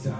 [0.00, 0.12] 残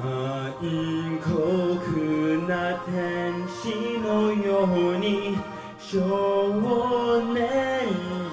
[1.23, 3.65] 酷な天使
[4.01, 5.39] のように
[5.79, 7.39] 少年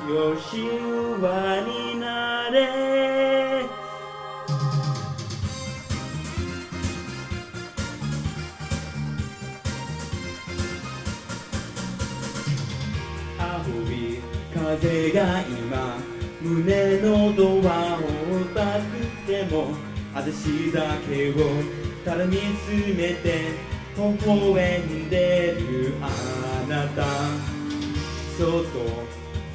[0.09, 1.25] よ神話
[1.67, 2.55] になれ。
[13.37, 13.43] 青
[13.91, 14.19] い
[14.51, 15.97] 風が今
[16.41, 18.04] 胸のドアを
[20.25, 21.35] 私だけを
[22.03, 23.51] ただ見つめて
[23.95, 27.05] 微笑んでるあなた
[28.35, 29.03] そっと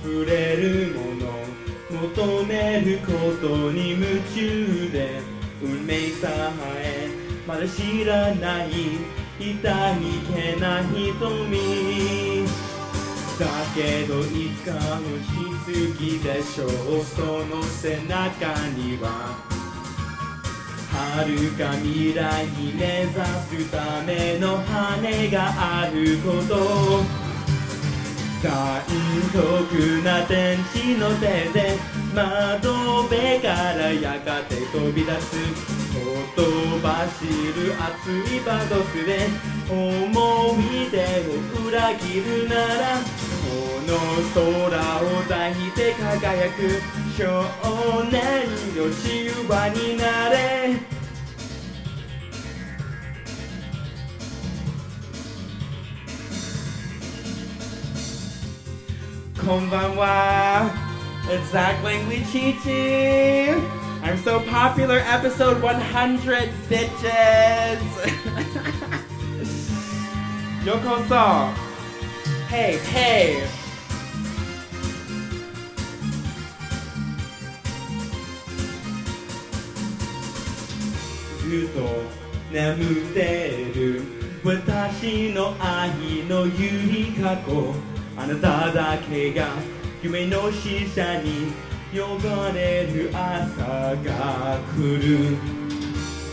[0.04, 3.12] 触れるもの求めるこ
[3.42, 5.20] とに夢中で
[5.60, 6.28] 運命さ
[6.76, 7.10] え
[7.48, 8.70] まだ知らない
[9.40, 12.46] 痛みけな瞳
[13.40, 16.70] だけどいつかの日月でしょう。
[17.02, 19.49] その背中には
[21.00, 27.20] 遥か未来に目指すための羽があること。
[28.42, 28.48] 残
[29.32, 31.76] 酷な天使の手で
[32.14, 35.36] 窓辺からやがて飛び出す。
[35.92, 35.98] ほ
[36.34, 36.42] と
[36.78, 39.28] ばしる熱いバドスで
[39.68, 40.96] 思い出
[41.28, 42.64] を裏切るなら
[42.96, 43.50] こ
[43.86, 43.90] の
[44.34, 47.09] 空を抱いて輝く。
[47.19, 47.23] 少
[48.11, 48.21] 年
[48.75, 50.35] よ神話になれ
[59.45, 60.71] こんばんは
[61.29, 63.53] It's Zach Langley Chichi
[64.03, 67.79] I'm so popular episode 100 bitches
[70.65, 71.15] ようこそ
[72.49, 73.58] Hey hey
[81.50, 81.80] ずと
[82.52, 84.02] 眠ってる
[84.44, 85.90] 私の愛
[86.28, 87.74] のゆりかご
[88.16, 89.48] あなただけが
[90.00, 91.52] 夢の使者に
[91.92, 95.36] 呼ばれる朝が来る。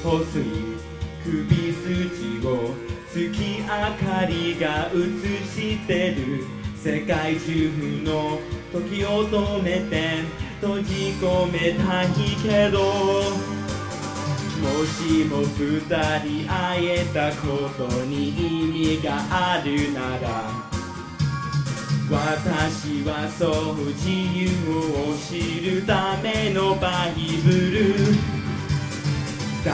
[0.03, 0.78] 細い
[1.24, 2.75] 首筋を
[3.12, 6.44] 月明かりが映してる。
[6.75, 7.72] 世界中
[8.06, 8.40] の
[8.72, 10.22] 時を止めて
[10.62, 12.08] 閉じ込めたい
[12.44, 13.67] けど。
[14.62, 15.79] もしも二
[16.19, 20.68] 人会えたことに意味があるなら
[22.09, 24.47] 私はそう自由
[25.12, 28.38] を知るためのバイブル。
[29.63, 29.73] 残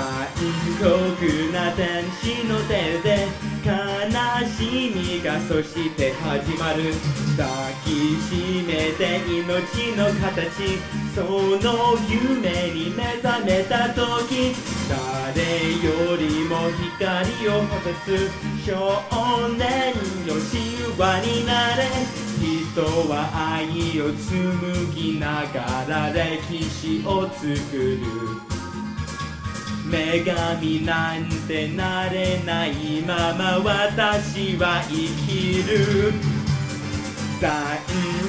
[0.80, 3.28] 酷な天使の手で
[3.66, 3.72] 悲
[4.46, 6.94] しみがそして始まる。
[7.38, 7.48] 抱
[7.86, 9.42] きしめて命
[9.96, 10.78] の形。
[11.16, 14.54] その夢に目覚めた時。
[14.90, 15.42] 誰
[15.82, 16.70] よりも
[17.00, 18.30] 光を放つ。
[18.66, 18.70] 少
[19.58, 19.94] 年
[20.28, 21.88] よ神話になれ。
[22.40, 28.53] 人は愛を紡ぎながら歴史を作る。
[29.94, 32.74] 女神なんてなれない
[33.06, 34.92] まま私は生
[35.28, 36.14] きる。
[37.40, 37.78] 残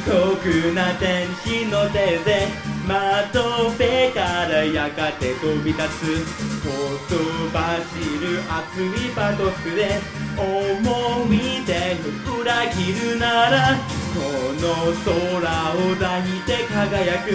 [0.04, 6.24] 酷な天使の手で窓辺からやがて飛び立つ
[6.62, 6.68] ほ
[7.08, 7.16] と
[7.50, 10.00] ばしる熱いバトスで
[10.36, 11.96] 思い出
[12.36, 13.78] を裏切るなら
[14.12, 14.20] こ
[14.60, 17.30] の空を抱いて輝く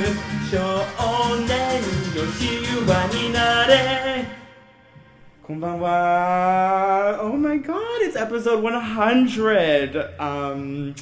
[0.52, 0.58] 少
[1.48, 1.82] 年
[2.16, 2.92] よ神話
[3.28, 4.28] になれ
[5.42, 10.20] こんばんは Oh my god, it's episode 100!
[10.20, 10.94] Um,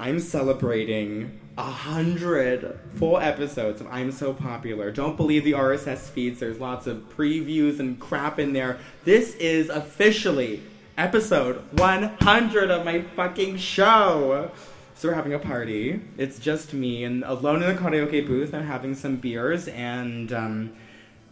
[0.00, 4.92] I'm celebrating a hundred full episodes of I'm So Popular.
[4.92, 8.78] Don't believe the RSS feeds, there's lots of previews and crap in there.
[9.04, 10.62] This is officially
[10.96, 14.52] episode 100 of my fucking show!
[14.94, 16.00] So we're having a party.
[16.16, 18.54] It's just me and alone in the karaoke booth.
[18.54, 20.72] I'm having some beers and um,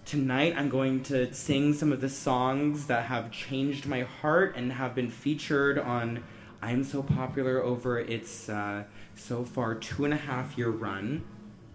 [0.07, 4.73] tonight I'm going to sing some of the songs that have changed my heart and
[4.73, 6.25] have been featured on
[6.61, 8.85] I'm So Popular over its uh,
[9.17, 11.25] so far two and a half year run.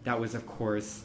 [0.04, 1.04] That was, of course,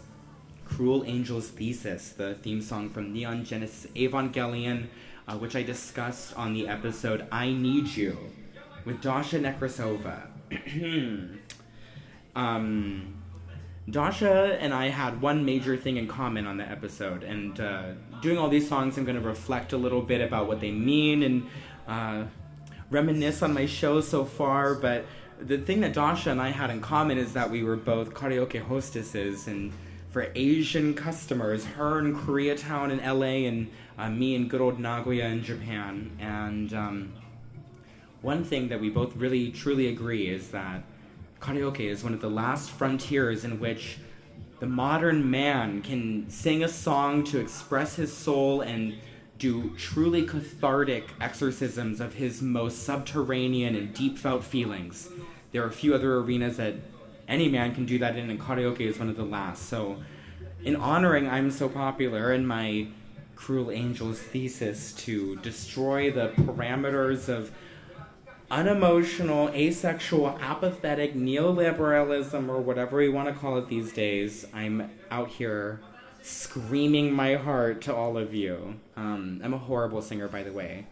[0.64, 4.86] Cruel Angel's Thesis, the theme song from Neon Genesis Evangelion,
[5.26, 8.18] uh, which I discussed on the episode I Need You
[8.84, 10.28] with Dasha Nekrasova.
[12.36, 13.22] um,
[13.88, 18.38] Dasha and I had one major thing in common on the episode, and uh, doing
[18.38, 21.46] all these songs, I'm going to reflect a little bit about what they mean and
[21.86, 22.24] uh,
[22.90, 24.74] reminisce on my shows so far.
[24.74, 25.04] But
[25.40, 28.62] the thing that Dasha and I had in common is that we were both karaoke
[28.62, 29.72] hostesses, and
[30.10, 35.26] for Asian customers, her in Koreatown in LA, and uh, me in good old Nagoya
[35.26, 36.10] in Japan.
[36.18, 37.12] And um,
[38.22, 40.82] one thing that we both really truly agree is that
[41.40, 43.98] karaoke is one of the last frontiers in which
[44.58, 48.96] the modern man can sing a song to express his soul and
[49.38, 55.08] do truly cathartic exorcisms of his most subterranean and deep felt feelings.
[55.52, 56.74] There are a few other arenas that
[57.28, 59.68] any man can do that in, and karaoke is one of the last.
[59.68, 60.02] So,
[60.62, 62.88] in honoring I'm So Popular and my
[63.34, 67.52] Cruel Angels thesis to destroy the parameters of
[68.50, 75.28] unemotional, asexual, apathetic neoliberalism, or whatever we want to call it these days, I'm out
[75.28, 75.80] here
[76.26, 78.74] screaming my heart to all of you.
[78.96, 80.84] Um, I'm a horrible singer, by the way.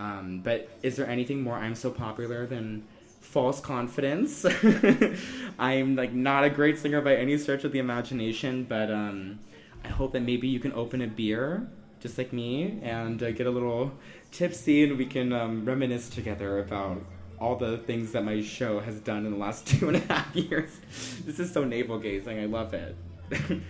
[0.00, 2.82] Um, but is there anything more I'm so popular than
[3.20, 4.44] false confidence?
[5.60, 9.38] I'm like not a great singer by any stretch of the imagination, but um,
[9.84, 11.68] I hope that maybe you can open a beer
[12.00, 13.92] just like me and uh, get a little
[14.32, 17.00] tipsy and we can um, reminisce together about
[17.38, 20.34] all the things that my show has done in the last two and a half
[20.34, 20.80] years.
[21.24, 22.40] this is so navel gazing.
[22.40, 22.96] I love it.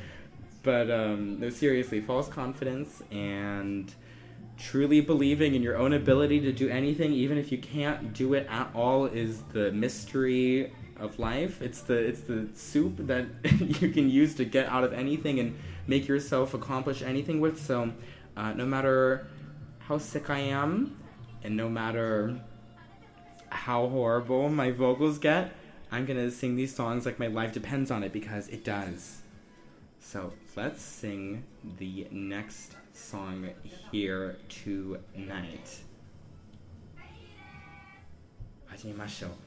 [0.64, 3.94] but um, no, seriously, false confidence and
[4.56, 8.46] truly believing in your own ability to do anything, even if you can't do it
[8.50, 11.60] at all, is the mystery of life.
[11.60, 13.26] It's the it's the soup that
[13.60, 15.56] you can use to get out of anything and
[15.86, 17.62] make yourself accomplish anything with.
[17.64, 17.92] So,
[18.36, 19.26] uh, no matter
[19.80, 20.96] how sick I am,
[21.42, 22.40] and no matter
[23.50, 25.52] how horrible my vocals get,
[25.92, 29.20] I'm gonna sing these songs like my life depends on it because it does.
[30.03, 31.43] So let's sing
[31.77, 33.49] the next song
[33.91, 35.85] here tonight.
[38.67, 39.42] 始めましょう。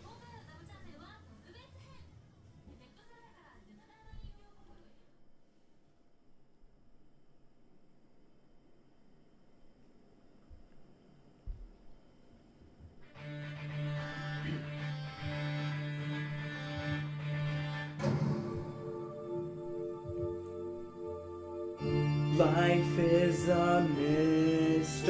[22.37, 25.09] Life is a mystery.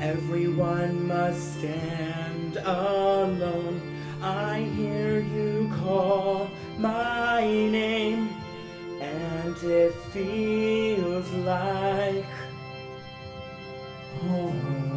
[0.00, 3.80] Everyone must stand alone.
[4.22, 6.48] I hear you call
[6.78, 8.28] my name,
[9.00, 12.24] and it feels like
[14.20, 14.95] home.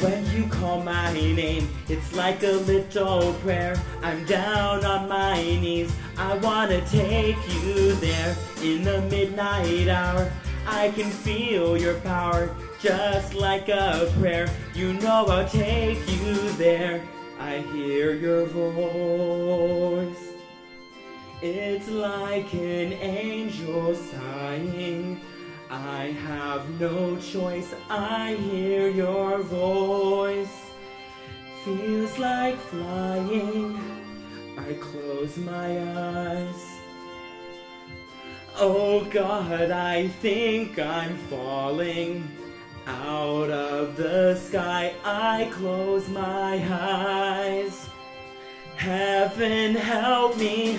[0.00, 3.74] When you call my name, it's like a little prayer.
[4.00, 5.92] I'm down on my knees.
[6.16, 10.30] I wanna take you there in the midnight hour.
[10.68, 14.48] I can feel your power just like a prayer.
[14.72, 17.02] You know I'll take you there.
[17.40, 20.16] I hear your voice.
[21.42, 25.20] It's like an angel sighing.
[25.70, 30.56] I have no choice, I hear your voice.
[31.64, 33.78] Feels like flying,
[34.56, 36.78] I close my eyes.
[38.56, 42.28] Oh God, I think I'm falling
[42.86, 44.94] out of the sky.
[45.04, 47.88] I close my eyes.
[48.76, 50.78] Heaven help me.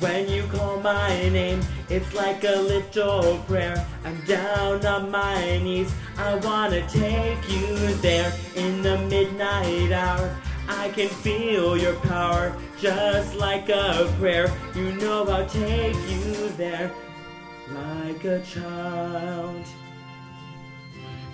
[0.00, 3.86] When you call my name, it's like a little prayer.
[4.04, 5.92] I'm down on my knees.
[6.18, 10.36] I wanna take you there in the midnight hour.
[10.68, 14.50] I can feel your power just like a prayer.
[14.74, 16.90] You know I'll take you there
[17.70, 19.64] like a child.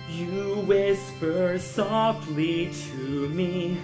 [0.09, 3.77] You whisper softly to me.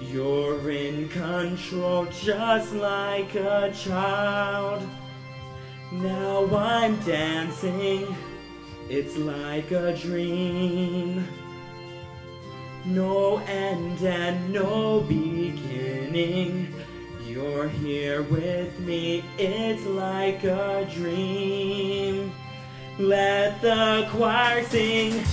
[0.00, 4.88] You're in control just like a child.
[5.90, 8.14] Now I'm dancing,
[8.88, 11.26] it's like a dream.
[12.84, 16.72] No end and no beginning.
[17.26, 22.32] You're here with me, it's like a dream.
[23.00, 25.24] Let the choir sing.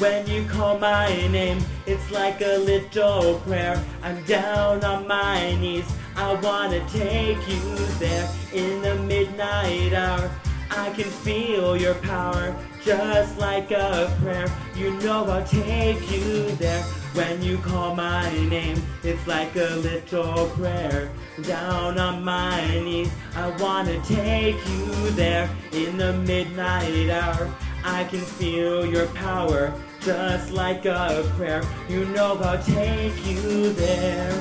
[0.00, 3.78] When you call my name, it's like a little prayer.
[4.02, 5.84] I'm down on my knees.
[6.16, 10.30] I wanna take you there in the midnight hour.
[10.70, 14.48] I can feel your power just like a prayer.
[14.74, 18.82] You know I'll take you there when you call my name.
[19.02, 21.10] It's like a little prayer.
[21.42, 27.54] Down on my knees, I wanna take you there in the midnight hour.
[27.84, 31.62] I can feel your power just like a prayer.
[31.88, 34.32] You know I'll take you there.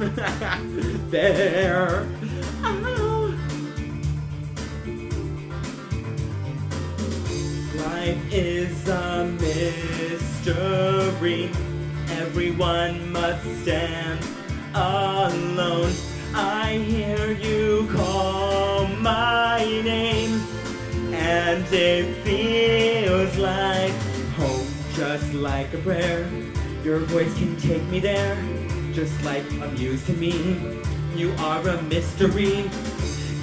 [1.10, 2.06] there.
[2.64, 3.34] Oh.
[7.76, 10.60] Life is a mystery.
[12.10, 14.24] Everyone must stand
[14.74, 15.92] alone.
[16.34, 20.40] I hear you call my name,
[21.12, 23.92] and it feels like
[25.00, 26.28] just like a prayer.
[26.84, 28.36] Your voice can take me there,
[28.92, 30.60] just like a muse to me.
[31.16, 32.68] You are a mystery,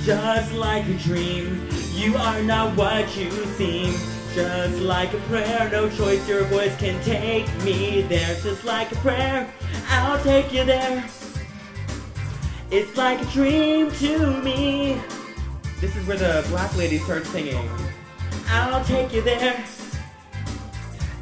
[0.04, 1.68] just like a dream.
[1.94, 3.92] You are not what you seem.
[4.36, 8.36] Just like a prayer, no choice, your voice can take me there.
[8.44, 9.52] Just like a prayer,
[9.90, 11.04] I'll take you there.
[12.70, 15.02] It's like a dream to me.
[15.82, 17.68] This is where the black lady starts singing.
[18.50, 19.66] I'll take you there.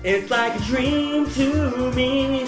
[0.08, 2.42] It's like a dream to me.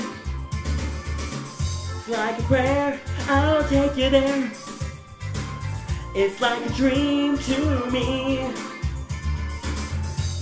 [1.95, 2.99] It's like a prayer.
[3.27, 4.51] I'll take you there.
[6.13, 8.53] It's like a dream to me.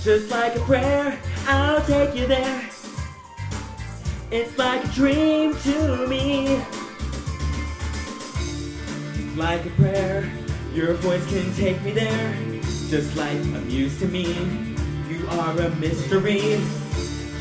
[0.04, 1.18] Just like a prayer,
[1.48, 2.68] I'll take you there.
[4.30, 6.60] It's like a dream to me.
[9.14, 10.30] It's like a prayer,
[10.74, 12.60] your voice can take me there.
[12.90, 14.76] Just like a muse to me,
[15.08, 16.60] you are a mystery.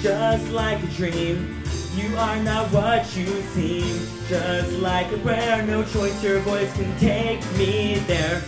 [0.06, 1.64] Just like a dream,
[1.96, 4.08] you are not what you seem.
[4.28, 8.44] Just like a prayer, no choice, your voice can take me there.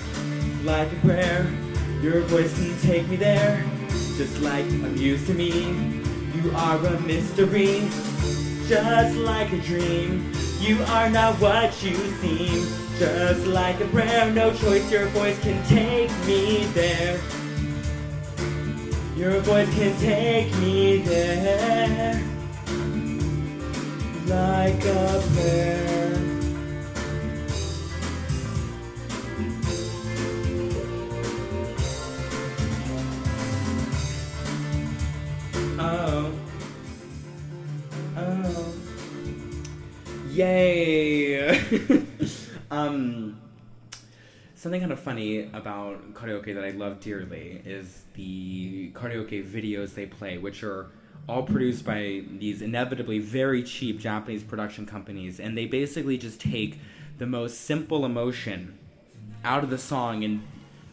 [0.64, 1.52] Like a prayer,
[2.00, 3.66] your voice can take me there.
[3.90, 6.04] Just like a muse to me,
[6.36, 7.90] you are a mystery.
[8.68, 12.68] Just like a dream, you are not what you seem.
[13.00, 17.20] Just like a prayer, no choice, your voice can take me there.
[19.18, 22.24] Your voice can take me there.
[24.28, 26.14] Like a prayer.
[35.80, 36.32] Oh.
[38.18, 38.74] Oh.
[40.30, 41.60] Yay!
[42.70, 43.36] um,
[44.68, 50.06] something kind of funny about karaoke that I love dearly is the karaoke videos they
[50.06, 50.92] play, which are
[51.30, 56.82] all produced by these inevitably very cheap Japanese production companies, and they basically just take
[57.18, 58.78] the most simple emotion
[59.46, 60.46] out of the song and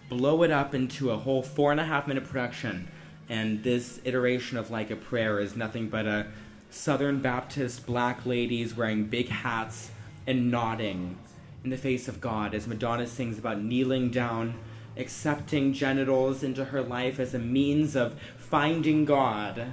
[0.09, 2.87] blow it up into a whole four and a half minute production.
[3.29, 6.29] And this iteration of Like a Prayer is nothing but a
[6.71, 9.91] Southern Baptist black ladies wearing big hats
[10.29, 11.19] and nodding
[11.65, 14.55] in the face of God as Madonna sings about kneeling down,
[14.97, 19.73] accepting genitals into her life as a means of finding God.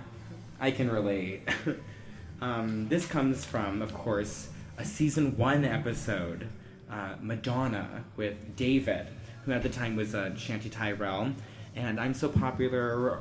[0.60, 1.48] I can relate.
[2.42, 6.48] um, this comes from, of course, a season one episode,
[6.90, 9.08] uh, Madonna with David,
[9.46, 11.34] who at the time was uh, Shanty Tyrell.
[11.76, 13.20] And I'm so popular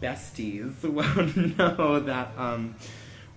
[0.00, 2.76] besties will know that um,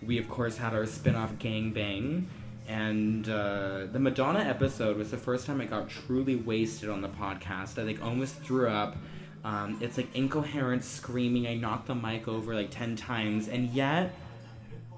[0.02, 2.30] we, of course, had our spin off Gang Bang.
[2.68, 7.10] And uh, the Madonna episode was the first time I got truly wasted on the
[7.10, 7.80] podcast.
[7.80, 8.98] I like almost threw up.
[9.44, 11.48] Um, it's like incoherent screaming.
[11.48, 13.48] I knocked the mic over like 10 times.
[13.48, 14.14] And yet,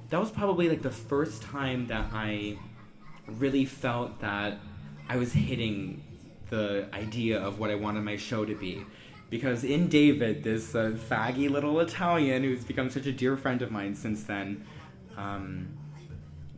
[0.10, 2.58] that was probably like the first time that I
[3.28, 4.58] really felt that
[5.08, 6.04] I was hitting
[6.50, 8.84] the idea of what I wanted my show to be
[9.30, 13.72] because in David, this uh, faggy little Italian who's become such a dear friend of
[13.72, 14.66] mine since then,
[15.18, 15.68] um,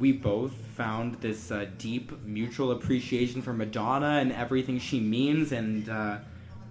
[0.01, 5.87] we both found this uh, deep mutual appreciation for Madonna and everything she means, and
[5.87, 6.17] uh,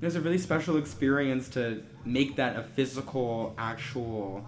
[0.00, 4.44] it was a really special experience to make that a physical, actual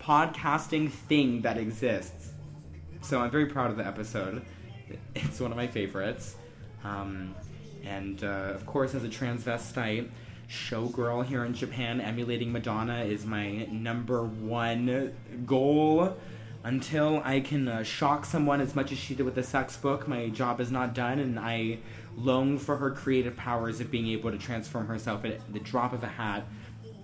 [0.00, 2.30] podcasting thing that exists.
[3.00, 4.42] So I'm very proud of the episode.
[5.16, 6.36] It's one of my favorites.
[6.84, 7.34] Um,
[7.84, 10.10] and uh, of course, as a transvestite
[10.48, 15.12] showgirl here in Japan, emulating Madonna is my number one
[15.44, 16.16] goal.
[16.64, 20.06] Until I can uh, shock someone as much as she did with the sex book,
[20.06, 21.78] my job is not done, and I
[22.16, 26.04] long for her creative powers of being able to transform herself at the drop of
[26.04, 26.46] a hat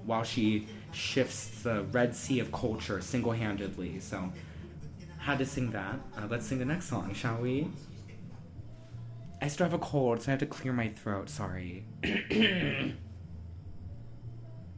[0.04, 3.98] while she shifts the Red Sea of culture single handedly.
[3.98, 4.32] So,
[5.18, 5.98] had to sing that.
[6.16, 7.68] Uh, let's sing the next song, shall we?
[9.42, 11.28] I still have a cold, so I have to clear my throat.
[11.28, 11.84] Sorry.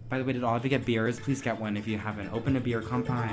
[0.08, 1.20] By the way, did all of you get beers?
[1.20, 2.32] Please get one if you haven't.
[2.32, 3.28] Open a beer, come は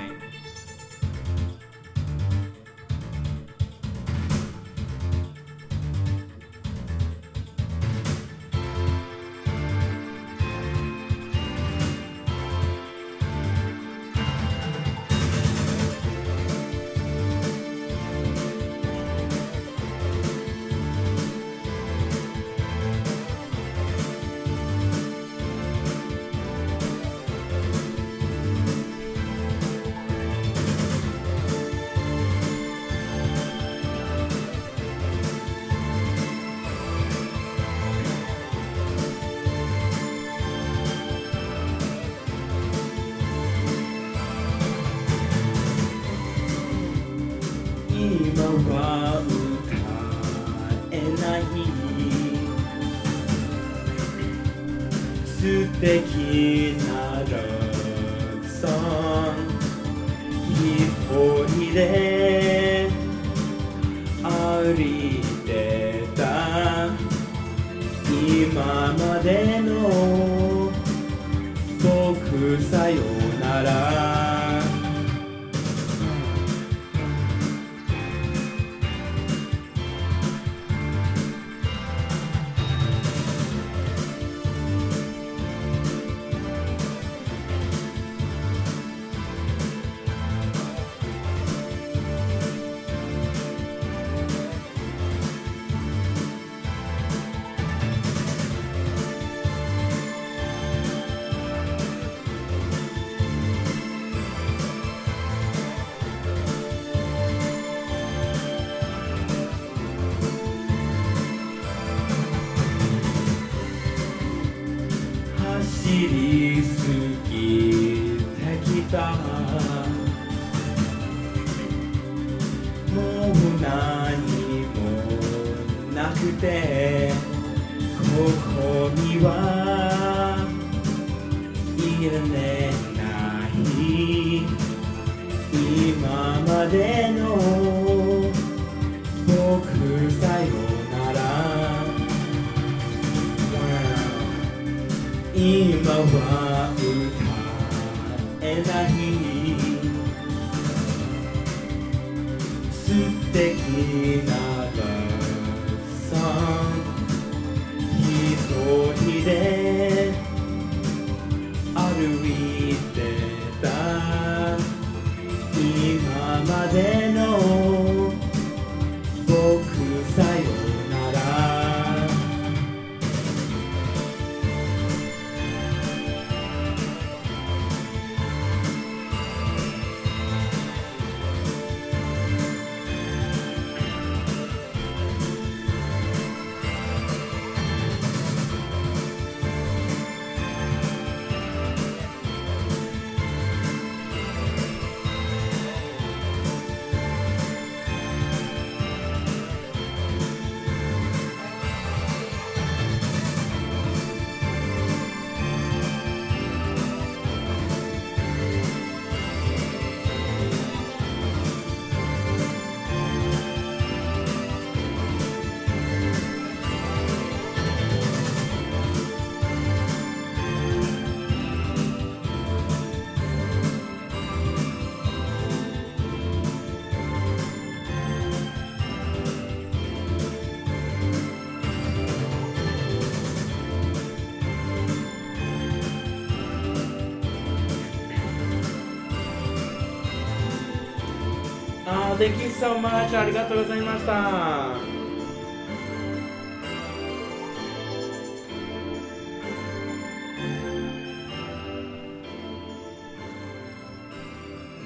[242.18, 243.12] thank you so much.
[243.12, 245.08] Arigatou gozaimashita.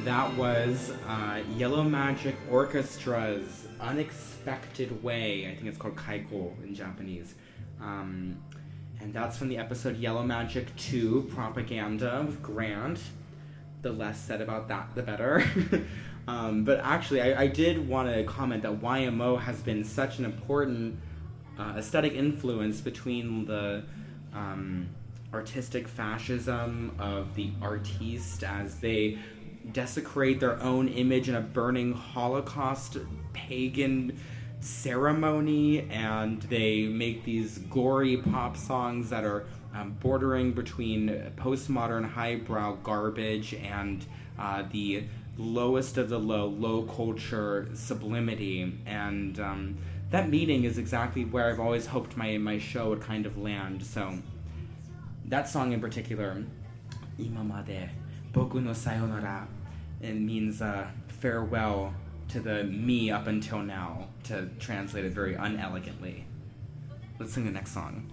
[0.04, 5.46] That was uh, Yellow Magic Orchestra's Unexpected Way.
[5.48, 7.34] I think it's called Kaiko in Japanese.
[7.80, 8.36] Um,
[9.00, 12.98] and that's from the episode Yellow Magic 2 Propaganda with Grant.
[13.80, 15.42] The less said about that, the better.
[16.28, 20.24] um, but actually, I, I did want to comment that YMO has been such an
[20.24, 20.98] important
[21.58, 23.82] uh, aesthetic influence between the
[24.32, 24.88] um,
[25.34, 29.18] artistic fascism of the artiste as they
[29.72, 32.98] desecrate their own image in a burning Holocaust
[33.32, 34.18] pagan
[34.60, 42.76] ceremony, and they make these gory pop songs that are um, bordering between postmodern highbrow
[42.82, 44.04] garbage and
[44.38, 45.04] uh, the
[45.36, 48.78] lowest of the low, low culture sublimity.
[48.86, 49.78] And um,
[50.10, 53.84] that meeting is exactly where I've always hoped my, my show would kind of land.
[53.84, 54.18] So
[55.26, 56.44] that song in particular,
[57.18, 57.88] Imamade,
[58.32, 59.48] Boku no Sayonara,
[60.02, 61.94] it means uh, farewell
[62.28, 66.26] to the me up until now, to translate it very unelegantly.
[67.18, 68.11] Let's sing the next song.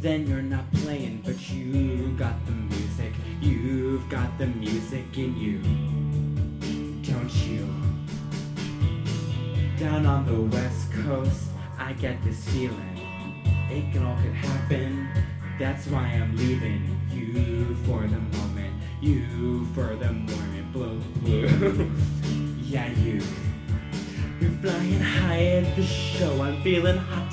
[0.00, 1.22] Then you're not playing.
[1.24, 5.58] But you got the music, you've got the music in you,
[7.02, 7.68] don't you?
[9.78, 12.78] Down on the west coast, I get this feeling.
[13.70, 15.08] It can all could happen.
[15.58, 17.29] That's why I'm leaving you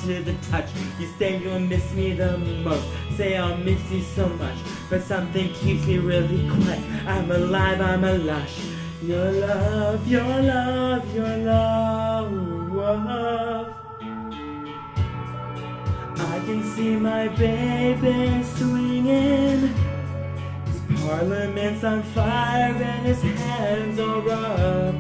[0.08, 0.70] to the touch.
[1.00, 2.88] You say you'll miss me the most.
[3.18, 4.56] Say I'll miss you so much.
[4.90, 6.82] But something keeps me really quiet.
[7.06, 8.58] I'm alive, I'm a lush.
[9.02, 12.32] Your love, your love, your love.
[16.34, 19.74] I can see my baby swinging.
[20.68, 24.96] His parliament's on fire and his hands are up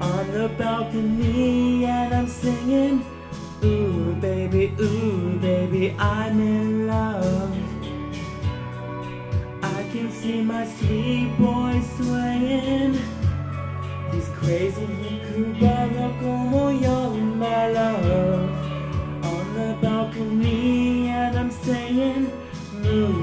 [0.00, 3.04] on the balcony and I'm singing.
[3.64, 7.56] Ooh, baby, ooh, baby, I'm in love.
[9.62, 12.98] I can see my sweet boy swaying.
[14.12, 18.50] He's crazy, he cubano como yo, my love.
[19.24, 22.32] On the balcony and I'm saying,
[22.82, 23.21] move,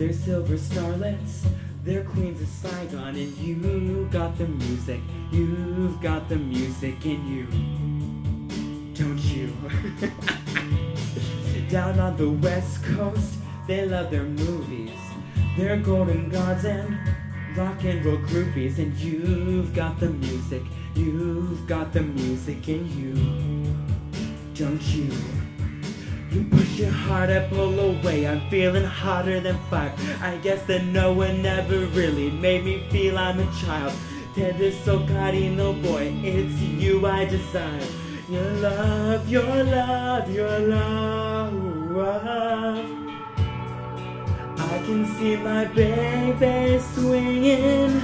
[0.00, 1.44] their silver starlets,
[1.84, 4.98] they're queens of Saigon, and you got the music,
[5.30, 7.44] you've got the music in you,
[8.94, 9.52] don't you?
[11.68, 13.34] Down on the west coast,
[13.66, 14.98] they love their movies,
[15.58, 16.96] their golden gods and
[17.54, 20.62] rock and roll groupies, and you've got the music,
[20.94, 23.74] you've got the music in you,
[24.54, 25.39] don't you?
[26.30, 28.24] You push your heart, I pull away.
[28.24, 29.92] I'm feeling hotter than fire.
[30.22, 33.92] I guess that no one ever really made me feel I'm a child.
[34.36, 37.82] Te so no boy, it's you I desire.
[38.28, 41.88] Your love, your love, your love.
[44.56, 48.00] I can see my baby swinging.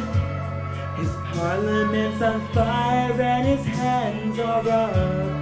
[0.97, 5.36] His parliament's on fire and his hands are up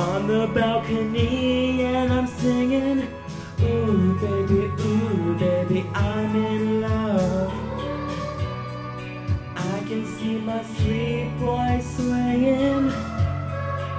[0.00, 3.00] on the balcony and I'm singing.
[3.62, 7.52] Ooh, baby, ooh, baby, I'm in love.
[9.56, 12.86] I can see my sweet boy swaying.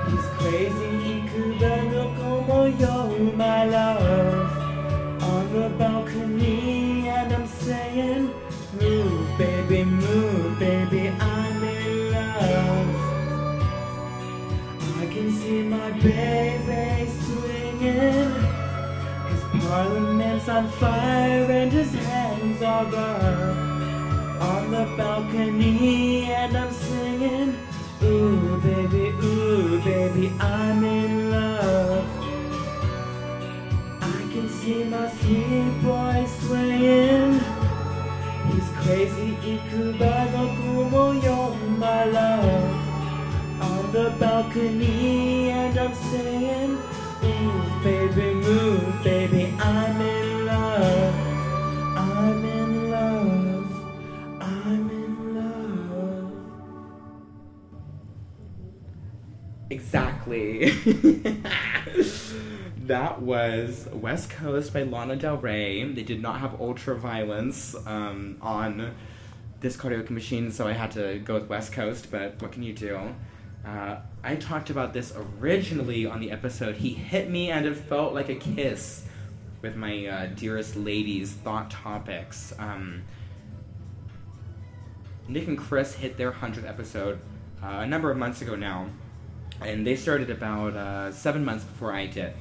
[0.08, 2.96] He's crazy, he cubano como yo,
[3.44, 4.50] my love.
[5.32, 8.24] On the balcony and I'm saying,
[8.80, 10.31] move, baby, move,
[15.52, 18.32] see my baby swinging.
[19.32, 23.58] His parliament's on fire and his hands are up
[24.52, 27.52] on the balcony, and I'm singing.
[28.04, 32.06] Ooh, baby, ooh, baby, I'm in love.
[34.02, 37.34] I can see my sweet boy swaying.
[38.48, 41.40] He's crazy, Ikubano como yo,
[41.84, 42.92] my love
[43.62, 45.01] on the balcony
[62.92, 65.82] That was West Coast by Lana Del Rey.
[65.94, 68.96] They did not have Ultraviolence um, on
[69.62, 72.74] this karaoke machine, so I had to go with West Coast, but what can you
[72.74, 73.16] do?
[73.66, 78.14] Uh, I talked about this originally on the episode He Hit Me and It Felt
[78.14, 79.06] Like a Kiss
[79.62, 82.54] with my uh, Dearest Ladies thought topics.
[82.58, 83.04] Um,
[85.28, 87.20] Nick and Chris hit their 100th episode
[87.64, 88.90] uh, a number of months ago now,
[89.62, 92.34] and they started about uh, seven months before I did.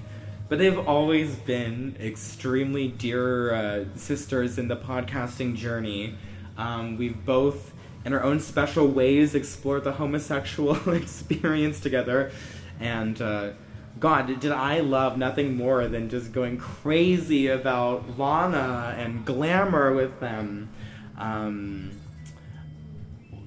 [0.48, 6.16] But they've always been extremely dear uh, sisters in the podcasting journey.
[6.58, 7.72] Um, we've both
[8.04, 12.32] in our own special ways explored the homosexual experience together.
[12.80, 13.50] And uh,
[13.98, 20.20] God, did I love nothing more than just going crazy about Lana and glamour with
[20.20, 20.70] them.
[21.18, 21.99] Um,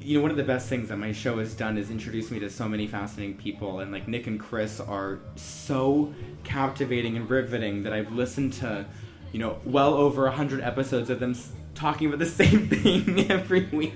[0.03, 2.39] you know, one of the best things that my show has done is introduce me
[2.39, 6.13] to so many fascinating people, and like Nick and Chris are so
[6.43, 8.85] captivating and riveting that I've listened to,
[9.31, 11.35] you know, well over a hundred episodes of them
[11.75, 13.93] talking about the same thing every week.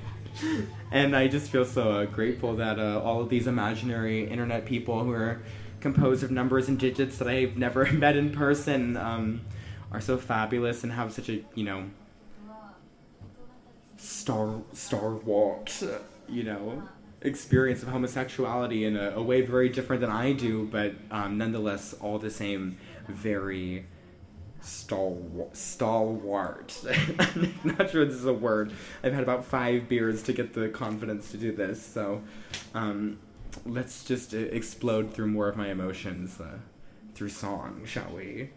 [0.91, 5.03] And I just feel so uh, grateful that uh, all of these imaginary internet people
[5.03, 5.41] who are
[5.79, 9.41] composed of numbers and digits that I've never met in person um,
[9.91, 11.89] are so fabulous and have such a, you know,
[14.27, 15.85] star star walked,
[16.27, 16.83] you know,
[17.21, 21.93] experience of homosexuality in a, a way very different than I do, but um, nonetheless
[21.93, 23.85] all the same very
[24.59, 25.55] stalwart.
[25.55, 26.77] stalwart.
[27.63, 28.73] Not sure this is a word.
[29.01, 32.21] I've had about five beers to get the confidence to do this, so
[32.73, 33.19] um,
[33.65, 36.57] let's just uh, explode through more of my emotions uh,
[37.15, 38.49] through song, shall we?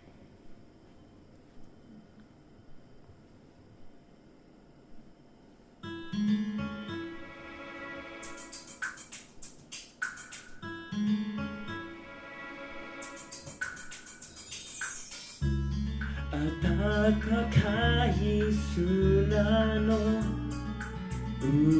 [16.33, 19.88] 暖かい砂の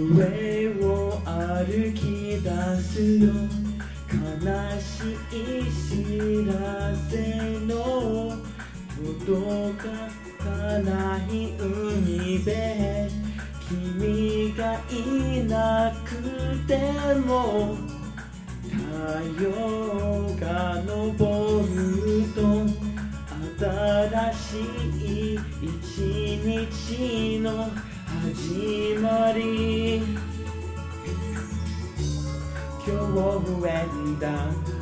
[0.03, 2.51] 上を歩き出
[2.81, 3.33] すよ。
[4.11, 4.17] 悲
[4.81, 6.53] しい知ら
[7.09, 7.11] せ
[7.67, 7.71] の
[9.25, 9.85] 届
[10.39, 10.49] か
[10.81, 10.89] な
[11.29, 13.20] い海で
[13.71, 16.17] 君がいなく
[16.67, 16.75] て
[17.25, 17.77] も
[18.65, 18.75] 太
[19.41, 19.49] 陽
[20.41, 21.79] が昇る
[22.35, 22.41] と
[23.61, 24.59] 新し
[24.99, 25.71] い一
[26.43, 27.71] 日の
[28.25, 30.03] 始まり。
[32.85, 34.27] 今日縁だ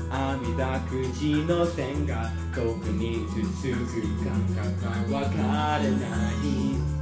[0.08, 5.42] 網だくじの線が遠くに続く感覚が分か。
[5.42, 6.97] らない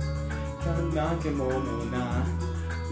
[0.93, 1.51] 怠け者
[1.87, 2.27] な。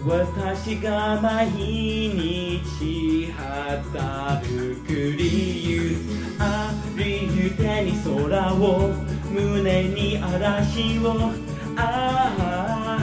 [0.07, 4.47] 私が毎日働
[4.85, 5.95] く理由。
[6.39, 8.93] ありゆてに空を
[9.31, 11.31] 胸に嵐を。
[11.77, 12.99] ああ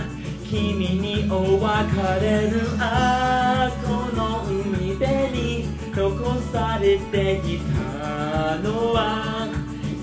[0.48, 2.60] 君に追わかれる。
[2.78, 9.48] あこの海辺に残されてきたのは。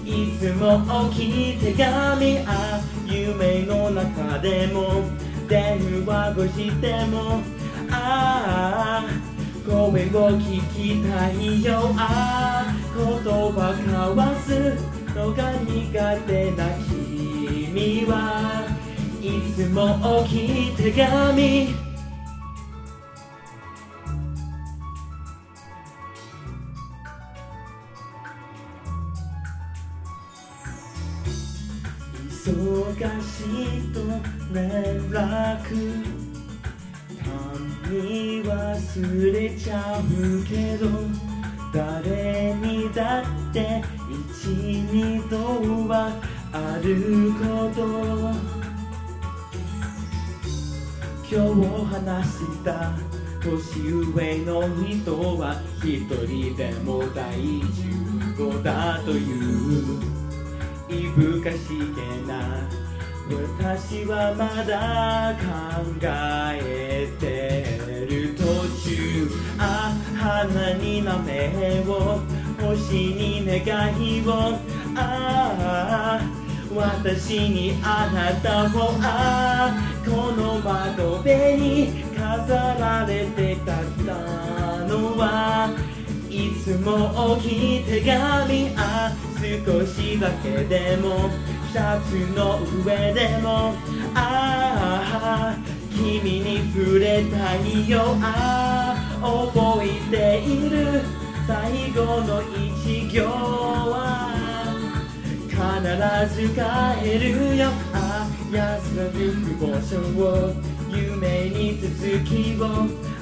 [0.06, 2.82] いつも大きい手紙あ
[3.30, 5.04] 夢の中でも
[5.48, 7.42] 電話をしても
[7.92, 9.10] ああ
[9.68, 11.94] 声を聞きたいよ。
[11.96, 14.50] ああ言葉交わす
[15.16, 18.66] のが苦手な君は
[19.22, 21.89] いつも大きい手紙
[32.50, 33.42] 忙し
[33.78, 34.00] いと
[34.54, 35.20] 連絡。
[37.20, 40.88] たに忘れちゃうけど
[41.72, 45.38] 誰にだって一二度
[45.88, 46.12] は
[46.52, 47.80] あること。
[51.32, 52.98] 今日話した
[53.44, 53.54] 年
[54.16, 57.84] 上の人は一人でも大丈
[58.36, 60.19] 夫だという。
[60.90, 61.58] いぶかし
[61.96, 62.68] げな。
[63.30, 65.46] 私はまだ考
[66.02, 68.44] えてる途
[68.90, 69.30] 中。
[69.60, 72.22] あ花になめを
[72.60, 73.64] 星に願
[74.02, 74.58] いを。
[74.96, 76.22] ああ
[76.76, 78.98] 私にあなたを。
[79.02, 84.59] ああこの窓辺に飾られてたのはい
[86.64, 91.30] つも大きい手紙あ少しだけでも
[91.72, 93.74] シャツの上でも。
[94.16, 95.58] ああ
[95.92, 98.18] 君に触れたいよ。
[98.22, 101.02] ああ覚えている
[101.48, 104.30] 最後の一行は
[105.50, 105.58] 必
[106.36, 106.60] ず帰
[107.20, 107.70] るよ。
[107.94, 110.54] あ安らぐ不防所を
[110.90, 112.64] 夢に続きを。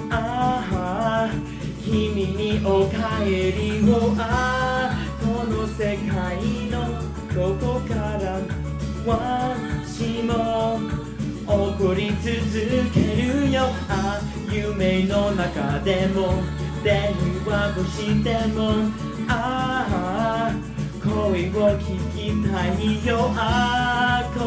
[0.10, 1.57] ああ
[1.90, 2.98] 君にお帰
[3.56, 6.36] りをああこの世界
[6.70, 7.00] の
[7.34, 8.42] どこから
[9.06, 10.82] わしも
[11.46, 13.70] 起こり続けるよ。
[13.88, 14.20] あ
[14.52, 16.44] 夢の中でも
[16.84, 17.14] 電
[17.46, 18.92] 話をしても。
[19.30, 20.56] ああ
[21.02, 23.32] 声を聞きたいよ。
[23.34, 24.44] ああ言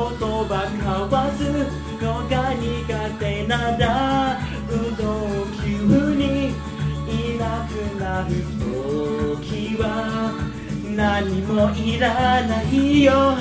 [0.46, 1.40] 葉交わす
[2.03, 5.05] のが苦手なんだうど
[5.46, 5.49] ん
[7.98, 8.34] なる
[9.36, 10.32] 時は
[10.96, 13.36] 何もいらないよ。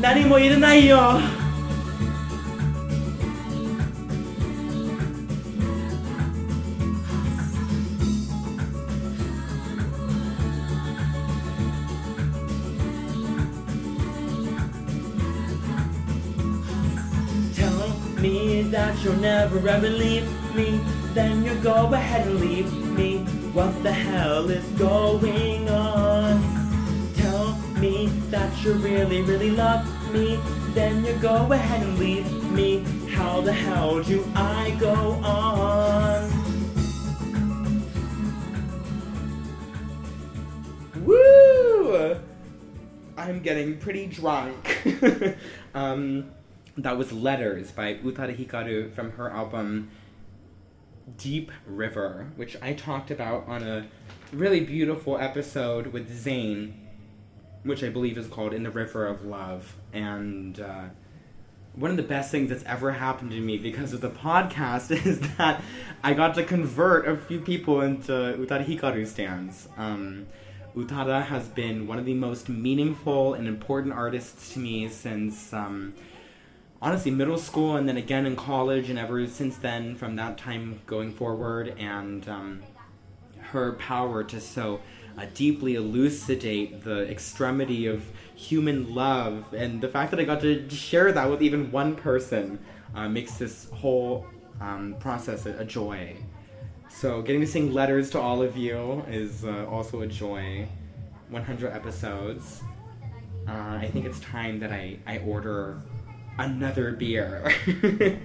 [0.00, 1.41] 何もいらないよ。
[18.72, 20.80] That you'll never ever leave me,
[21.12, 23.18] then you go ahead and leave me.
[23.52, 26.40] What the hell is going on?
[27.14, 30.40] Tell me that you really, really love me,
[30.72, 32.82] then you go ahead and leave me.
[33.10, 36.30] How the hell do I go on?
[41.04, 42.16] Woo!
[43.18, 44.78] I'm getting pretty drunk.
[45.74, 46.24] um,
[46.76, 49.90] that was Letters by Utada Hikaru from her album
[51.16, 53.86] Deep River, which I talked about on a
[54.32, 56.88] really beautiful episode with Zane,
[57.64, 59.76] which I believe is called In the River of Love.
[59.92, 60.84] And uh,
[61.74, 65.20] one of the best things that's ever happened to me because of the podcast is
[65.36, 65.62] that
[66.02, 69.68] I got to convert a few people into Utada Hikaru stands.
[69.76, 70.26] Um,
[70.74, 75.92] Utada has been one of the most meaningful and important artists to me since, um,
[76.82, 80.80] honestly, middle school and then again in college and ever since then, from that time
[80.86, 81.74] going forward.
[81.78, 82.62] And um,
[83.38, 84.80] her power to so
[85.16, 90.68] uh, deeply elucidate the extremity of human love and the fact that I got to
[90.68, 92.58] share that with even one person
[92.94, 94.26] uh, makes this whole
[94.60, 96.16] um, process a, a joy.
[96.88, 100.68] So getting to sing letters to all of you is uh, also a joy.
[101.30, 102.62] 100 episodes.
[103.48, 105.80] Uh, I think it's time that I, I order
[106.37, 107.51] another beer.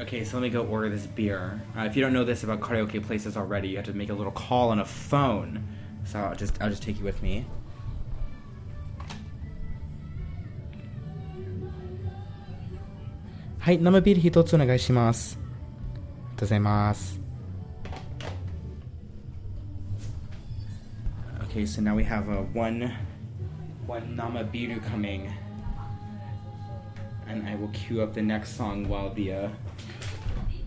[0.00, 1.60] okay, so let me go order this beer.
[1.76, 4.14] Uh, if you don't know this about karaoke places already, you have to make a
[4.14, 5.66] little call on a phone.
[6.04, 7.46] So I'll just I'll just take you with me.
[13.60, 15.38] Hi, 生ビール一つお願いします。
[15.38, 17.20] ありがとうございます。
[21.50, 22.90] Okay, so now we have a one
[23.85, 25.31] one Nama Biru coming.
[27.27, 29.49] And I will cue up the next song while the uh,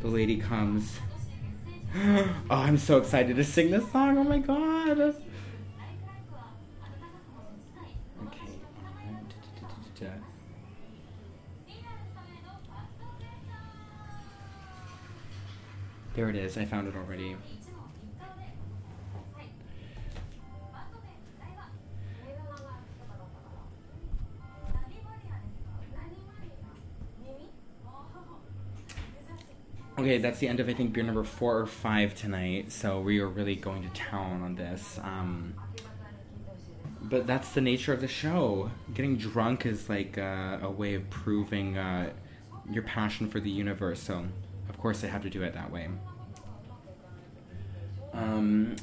[0.01, 0.99] the lady comes.
[2.51, 4.19] Oh, I'm so excited to sing this song.
[4.19, 4.99] Oh my god.
[4.99, 5.23] Okay.
[16.15, 16.59] There it is.
[16.59, 17.37] I found it already.
[29.99, 32.71] Okay, that's the end of I think beer number four or five tonight.
[32.71, 35.01] So we are really going to town on this.
[35.03, 35.55] Um,
[37.03, 38.71] but that's the nature of the show.
[38.95, 42.11] Getting drunk is like uh, a way of proving uh,
[42.71, 44.01] your passion for the universe.
[44.01, 44.25] So
[44.69, 45.89] of course I have to do it that way.
[48.13, 48.77] Um,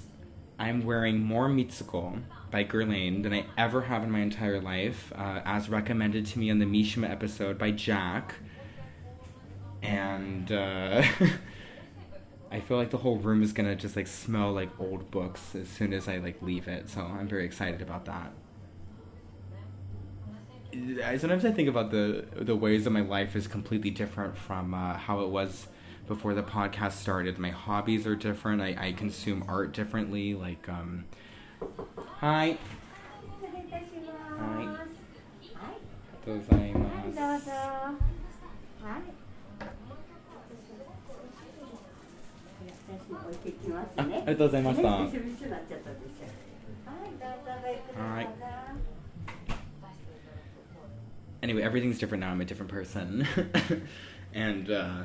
[0.60, 5.40] I'm wearing more Mitsouko by Guerlain than I ever have in my entire life, uh,
[5.46, 8.36] as recommended to me on the Mishima episode by Jack
[9.86, 11.04] and uh,
[12.52, 15.68] I feel like the whole room is gonna just like smell like old books as
[15.68, 16.90] soon as I like leave it.
[16.90, 18.32] So I'm very excited about that.
[21.20, 24.94] Sometimes I think about the the ways that my life is completely different from uh,
[24.96, 25.68] how it was
[26.08, 27.40] before the podcast started.
[27.40, 28.62] My hobbies are different.
[28.62, 30.34] I, I consume art differently.
[30.36, 31.06] Like um,
[32.20, 32.58] hi.
[36.26, 36.76] 失礼
[42.95, 43.31] いたします。
[43.31, 43.51] はいはい。
[43.51, 43.51] どうございはい、ますどうぞ。
[43.51, 43.51] はい。
[43.51, 44.15] 私も置いてきますあね。
[44.15, 46.31] ありがとうございましたねびしょびしょになっちゃったでしょ。
[46.87, 48.15] はい、どうぞごゆっくりどうぞ。
[48.15, 48.29] はい
[51.43, 52.31] anyway, everything's different now.
[52.31, 53.27] I'm a different person.
[54.35, 55.03] and uh,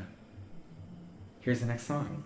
[1.42, 2.24] here's the next song.「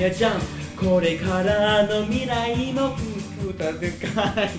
[0.00, 0.40] 君 a chance
[0.78, 2.96] これからの未来も
[3.46, 4.50] 歌でかい。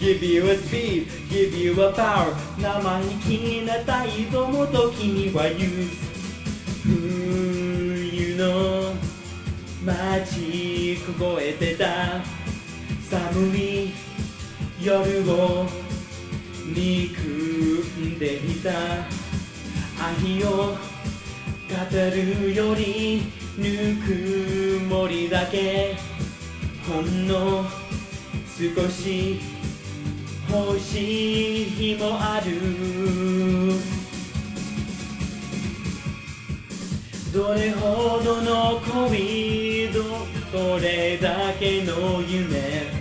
[0.00, 2.34] Give you a speed Give you a power.
[2.58, 5.90] 生意気な態度も時には use
[6.82, 8.94] 冬の
[9.84, 12.20] 街凍えてた。
[13.08, 13.92] 寒い
[14.82, 14.98] 夜
[15.30, 15.66] を
[16.66, 17.22] 憎
[18.00, 18.70] んでいた。
[20.02, 20.74] 愛を
[21.68, 23.22] 語るより
[23.56, 24.29] ぬく
[25.00, 25.96] もりだけ。
[26.86, 27.64] ほんの
[28.44, 29.40] 少し
[30.50, 32.50] 欲しい日もある。
[37.32, 40.02] どれほどの恋ど
[40.52, 42.92] どれだけの夢。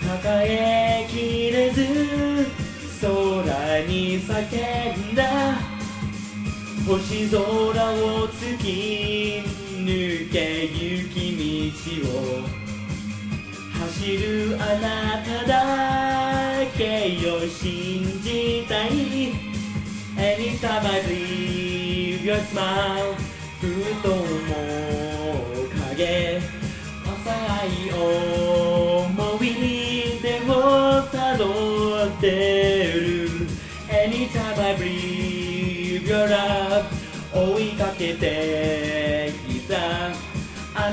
[0.00, 2.46] 抱えきれず
[3.02, 5.58] 空に叫んだ。
[6.86, 9.49] 星空を突き
[10.30, 12.42] け行き道を
[13.80, 18.90] 走るあなただけを信じたい
[20.16, 23.14] Anytime I leave your smile
[23.60, 23.66] ふ
[24.02, 24.20] とも
[25.88, 26.40] 影
[27.06, 27.26] 浅
[27.66, 29.46] い思い
[30.22, 33.28] 出をたどってる
[33.88, 36.84] Anytime I breathe your love
[37.32, 39.19] 追いかけて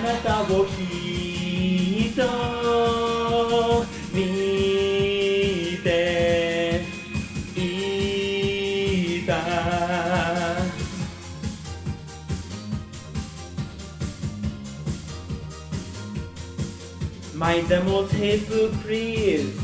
[0.07, 6.85] なたをきっと見て
[7.57, 9.33] いた
[17.35, 19.59] Mind the multiple please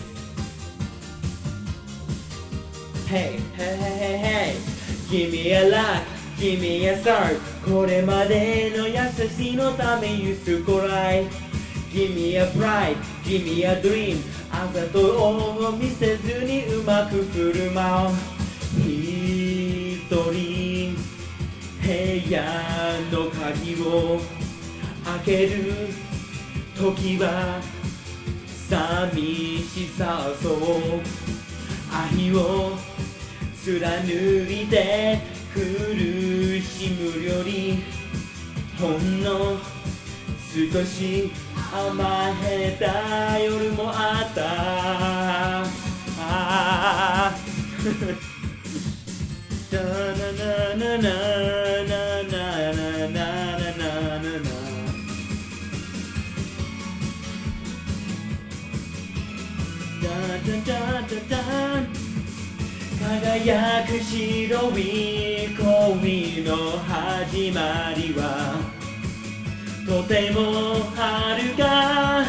[3.06, 4.56] Hey, hey, hey, hey, hey
[5.08, 6.04] Give me a luck,
[6.38, 7.40] give me a start
[7.73, 8.93] これまでの優
[9.27, 11.27] しのため You still cry
[11.91, 14.19] Give me a pride, give me a dream
[14.51, 18.15] あざとを見せずにうまく振る舞う。
[18.77, 20.95] 一人
[21.81, 22.43] 部屋
[23.11, 24.19] の鍵を
[25.03, 25.73] 開ける
[26.77, 27.59] 時は
[28.69, 30.53] 寂しさそう。
[31.91, 32.77] 愛を
[33.63, 34.03] 貫
[34.51, 35.19] いて
[35.55, 35.59] 苦
[36.63, 37.83] しむより
[38.79, 39.57] ほんの
[40.53, 41.31] 少し
[41.73, 43.39] 甘えた。
[43.39, 44.43] 夜もあった。
[46.19, 47.35] あ
[49.71, 54.63] なななななななななななな
[63.03, 68.61] 輝く白い恋の始まりは
[69.85, 72.23] とても遥か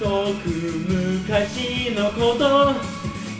[0.00, 2.74] 遠く昔のこと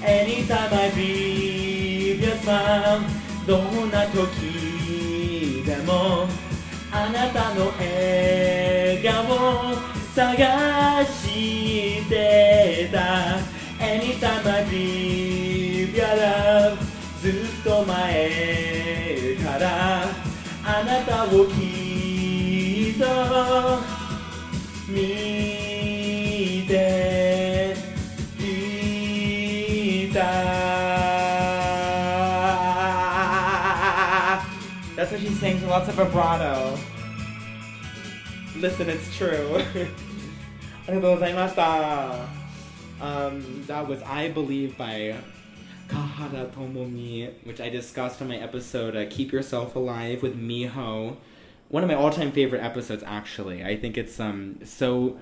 [0.07, 3.03] Anytime I be your son
[3.45, 6.29] どんな時でも
[6.93, 9.75] あなたの笑顔
[10.15, 13.39] 探してた
[13.85, 15.59] Anytime I be
[15.99, 16.68] your love
[17.68, 20.04] と前から
[20.66, 23.06] あなたをきっと
[24.88, 27.76] 見て
[28.40, 30.24] いた
[34.96, 36.78] That's what she sings with lots of vibrato.
[38.56, 39.58] Listen, it's true.
[40.88, 42.14] ありがとうございました。
[43.02, 45.16] Um, that was I Believe by
[45.89, 51.17] Kahara Tomomi, which I discussed on my episode uh, Keep Yourself Alive with Miho.
[51.69, 53.65] One of my all time favorite episodes, actually.
[53.65, 55.19] I think it's um, so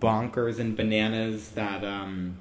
[0.00, 1.84] bonkers and bananas that.
[1.84, 2.38] Um,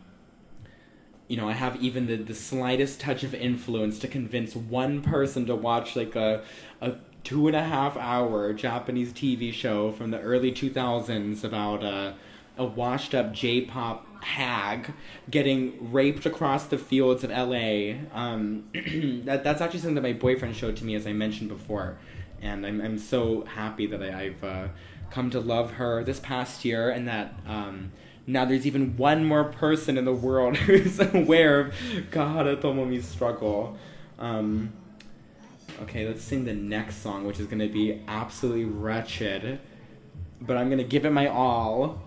[1.28, 5.45] you know, I have even the, the slightest touch of influence to convince one person
[5.47, 6.41] to watch like a,
[6.80, 6.93] a
[7.25, 12.15] two and a half hour Japanese TV show from the early 2000s about a,
[12.57, 14.91] a washed up J pop hag
[15.30, 17.95] getting raped across the fields of LA.
[18.13, 18.70] Um,
[19.26, 21.97] that, that's actually something that my boyfriend showed to me, as I mentioned before.
[22.41, 24.68] And I'm, I'm so happy that I, I've uh,
[25.09, 27.34] come to love her this past year and that.
[27.45, 27.91] Um,
[28.30, 31.74] now there's even one more person in the world who's aware of
[32.11, 33.78] Kahara Tomomi's struggle.
[34.20, 34.74] Um,
[35.84, 39.59] okay, let's sing the next song, which is going to be absolutely wretched.
[40.41, 42.01] But I'm going to give it my all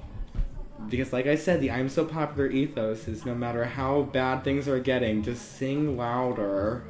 [0.88, 4.66] because like I said, the I'm so popular ethos is no matter how bad things
[4.68, 6.84] are getting, just sing louder.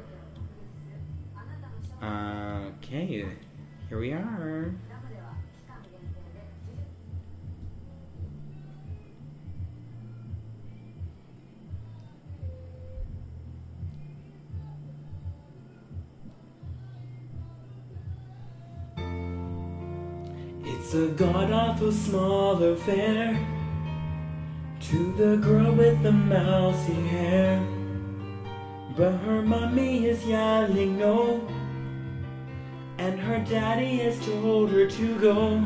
[2.01, 3.25] Uh, okay,
[3.89, 4.73] here we are.
[20.63, 23.60] It's a god awful small affair
[24.89, 27.61] to the girl with the mousy hair.
[28.97, 31.47] But her mommy is yelling no,
[32.97, 35.65] and her daddy has told her to go.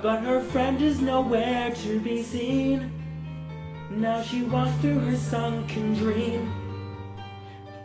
[0.00, 2.92] But her friend is nowhere to be seen.
[3.90, 6.50] Now she walks through her sunken dream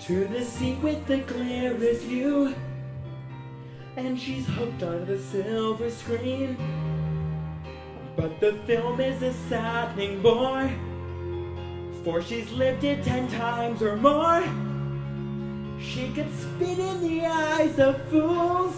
[0.02, 2.54] to the sea with the clearest view.
[3.98, 6.58] And she's hooked on the silver screen.
[8.16, 10.72] But the film is a saddening bore,
[12.04, 14.44] for she's lived it ten times or more.
[15.82, 18.76] She could spit in the eyes of fools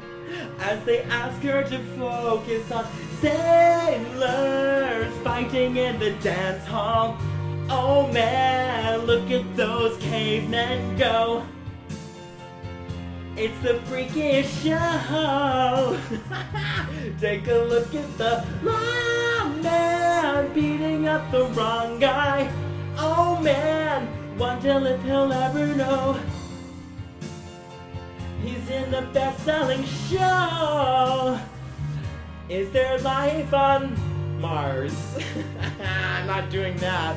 [0.58, 2.86] as they ask her to focus on
[3.20, 7.16] sailors fighting in the dance hall.
[7.70, 11.44] Oh man, look at those cavemen go.
[13.34, 15.98] It's the freakiest show.
[17.20, 22.52] Take a look at the long man beating up the wrong guy.
[22.98, 24.06] Oh man,
[24.36, 26.20] wonder if he'll ever know.
[28.42, 31.40] He's in the best-selling show.
[32.50, 33.96] Is there life on
[34.40, 34.94] Mars?
[35.80, 37.16] I'm not doing that.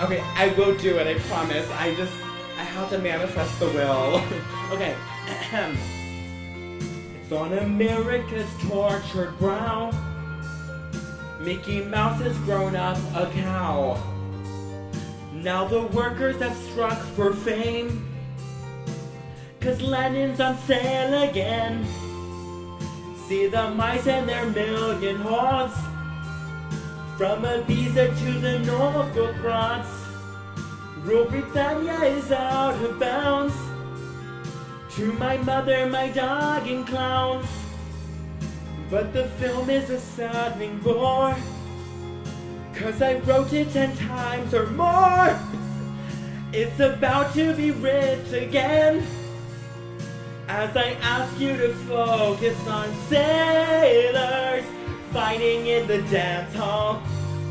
[0.00, 1.70] Okay, I will do it, I promise.
[1.72, 2.14] I just,
[2.56, 4.22] I have to manifest the will.
[4.72, 4.96] okay.
[7.20, 9.90] it's on America's tortured brow.
[11.38, 14.02] Mickey Mouse has grown up a cow.
[15.34, 18.08] Now the workers have struck for fame.
[19.60, 21.84] Cause Lennon's on sale again.
[23.28, 25.89] See the mice and their million hordes.
[27.20, 29.90] From Ibiza to the Norfolk Broads,
[31.02, 33.54] Rule Britannia is out of bounds.
[34.92, 37.44] To my mother, my dog, and clowns.
[38.88, 41.36] But the film is a saddening bore.
[42.72, 45.38] Cause I wrote it ten times or more.
[46.54, 49.06] It's about to be writ again.
[50.48, 54.64] As I ask you to focus on sailors
[55.12, 57.02] fighting in the dance hall.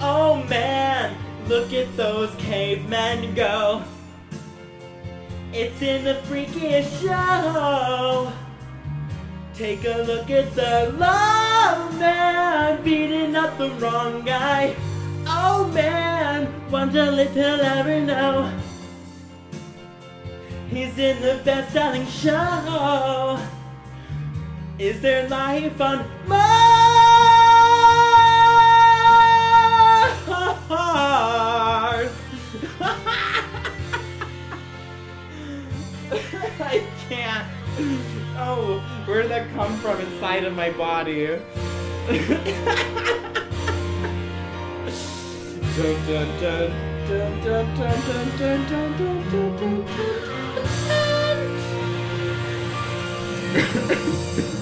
[0.02, 1.16] Oh man,
[1.48, 3.84] look at those cavemen go.
[5.52, 8.32] It's in the freakiest show.
[9.54, 14.76] Take a look at the long man beating up the wrong guy.
[15.28, 18.58] Oh man, wonder if he'll ever know.
[20.70, 23.40] He's in the best-selling show.
[24.78, 26.69] Is there life on Mars?
[30.72, 32.10] I
[37.10, 37.48] can't.
[38.38, 41.26] Oh, where did that come from inside of my body?
[41.26, 41.40] dun,
[46.08, 46.72] dun, dun,
[47.08, 47.76] dun, dun,
[53.88, 54.59] dun,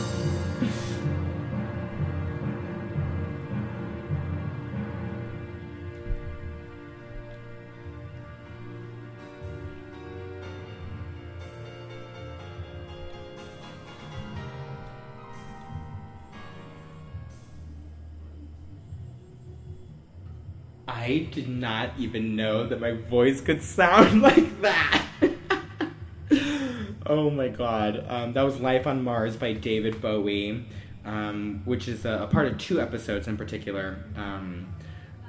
[21.08, 25.06] I did not even know that my voice could sound like that.
[27.06, 28.06] oh my god.
[28.10, 30.66] Um, that was Life on Mars by David Bowie,
[31.06, 34.04] um, which is a, a, part of two episodes in particular.
[34.18, 34.74] Um,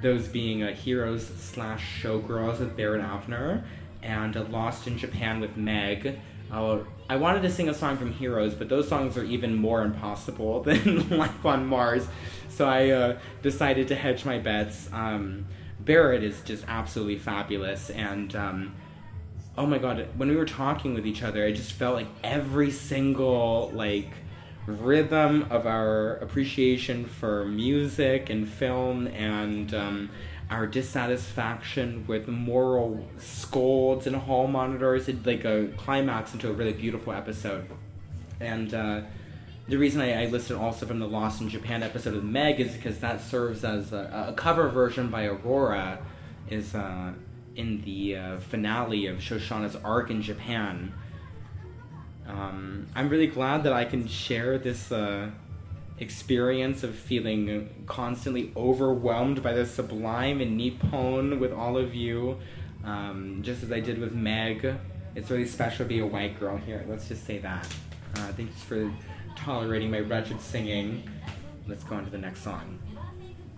[0.01, 3.63] those being uh, Heroes slash Showgirls with Baron Avner
[4.03, 6.19] and uh, Lost in Japan with Meg.
[6.51, 9.83] Uh, I wanted to sing a song from Heroes, but those songs are even more
[9.83, 12.05] impossible than Life on Mars.
[12.49, 14.89] So I uh, decided to hedge my bets.
[14.91, 15.45] Um,
[15.79, 18.75] Barrett is just absolutely fabulous, and um,
[19.57, 22.71] oh my god, when we were talking with each other, I just felt like every
[22.71, 24.11] single like
[24.65, 30.09] rhythm of our appreciation for music and film and um,
[30.49, 36.73] our dissatisfaction with moral scolds and hall monitors it like a climax into a really
[36.73, 37.67] beautiful episode.
[38.39, 39.01] And uh,
[39.69, 42.73] the reason I, I, listed also from the Lost in Japan episode of Meg is
[42.73, 45.99] because that serves as a, a cover version by Aurora,
[46.49, 47.13] is uh,
[47.55, 50.91] in the uh, finale of Shoshana's arc in Japan.
[52.27, 55.29] Um, I'm really glad that I can share this uh,
[55.99, 62.39] experience of feeling constantly overwhelmed by the sublime and Nippon with all of you,
[62.83, 64.75] um, just as I did with Meg.
[65.13, 66.83] It's really special to be a white girl here.
[66.87, 67.67] Let's just say that.
[68.15, 68.91] Uh, thanks for
[69.39, 71.03] tolerating my wretched singing.
[71.67, 72.79] Let's go on to the next song.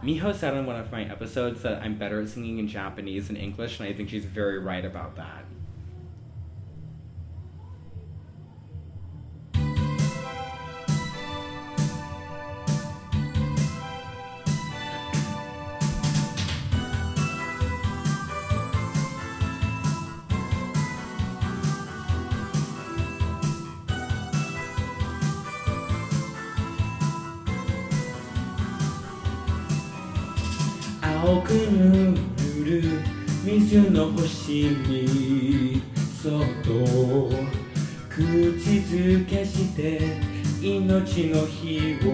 [0.03, 3.37] Miho said on one of my episodes that I'm better at singing in Japanese than
[3.37, 5.45] English, and I think she's very right about that.
[33.89, 35.81] の星に
[36.21, 36.31] そっ
[36.63, 36.71] と
[38.09, 39.99] 口づけして
[40.61, 42.11] 命の火を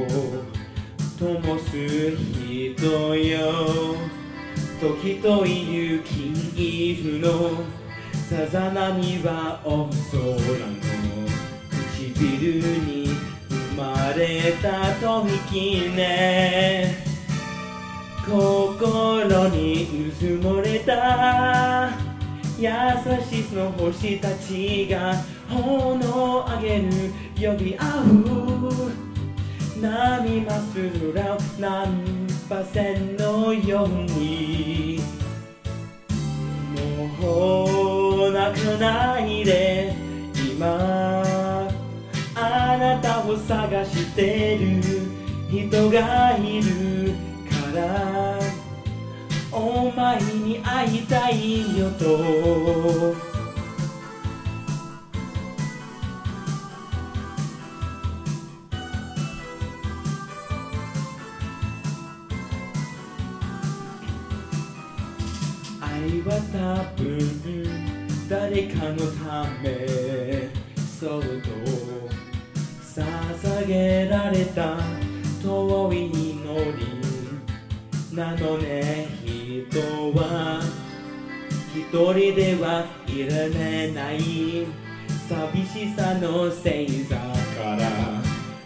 [1.19, 3.95] 灯す人よ
[4.79, 7.63] 時という金色の
[8.29, 10.37] さざ波はお空の
[11.97, 13.09] 唇に
[13.49, 17.06] 生まれたとみきね
[18.27, 21.89] 心にうずもれた。
[22.59, 22.67] 優
[23.29, 25.15] しさの星たちが
[25.47, 26.91] 炎を上げる
[27.35, 28.91] 呼び合う。
[29.79, 30.73] 波ます
[31.13, 34.99] 空を難破線のように。
[37.21, 39.95] もう泣かないで。
[40.35, 41.23] 今
[42.35, 44.81] あなたを探してる。
[45.49, 47.13] 人がいる。
[47.71, 48.39] から
[49.51, 53.15] お前に会いたいよと。
[65.81, 67.07] 愛は多分
[68.29, 70.49] 誰かのため
[70.99, 71.27] そっと
[73.01, 74.96] 捧げられた。
[78.17, 79.79] なのね人
[80.13, 80.59] は
[81.71, 84.65] 一人ではいられない
[85.29, 87.87] 寂しさの星座から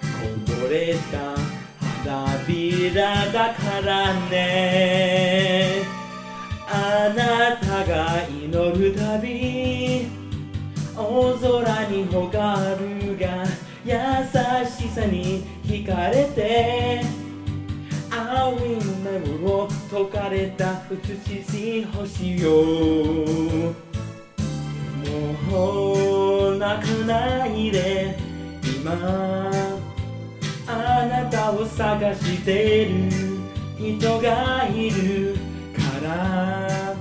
[0.01, 1.35] こぼれた
[2.05, 5.81] 花びらだからね。
[6.65, 10.07] あなたが祈るたび
[10.95, 13.43] 大空にほがるが
[13.83, 17.21] 優しさに惹かれて。
[18.13, 18.80] 青い
[19.19, 22.51] 胸を解かれた美しい星よ。
[25.49, 28.17] もう泣かないで
[28.63, 29.51] 今。
[30.67, 33.11] あなたを探してる
[33.77, 35.35] 人がいる
[35.75, 36.95] から。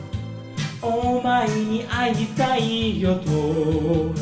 [0.82, 4.19] お前に会いたいよと。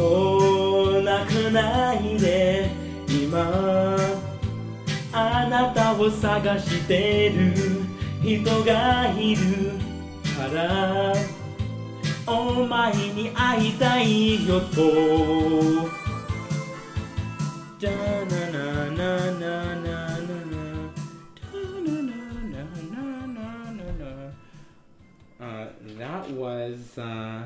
[0.00, 2.70] もう泣かないで。
[3.06, 3.96] 今
[5.12, 7.52] あなたを探してる
[8.22, 9.72] 人がいる
[10.38, 11.12] から。
[12.26, 15.90] お前に会いたいよと。
[17.78, 17.96] じゃな
[18.50, 20.10] ななななな
[25.40, 27.42] Uh, that was uh,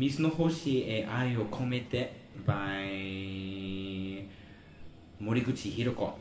[0.00, 2.08] Mizunohoshi e Ai o Komete
[2.46, 4.24] by
[5.22, 6.14] Moriguchi Hiroko.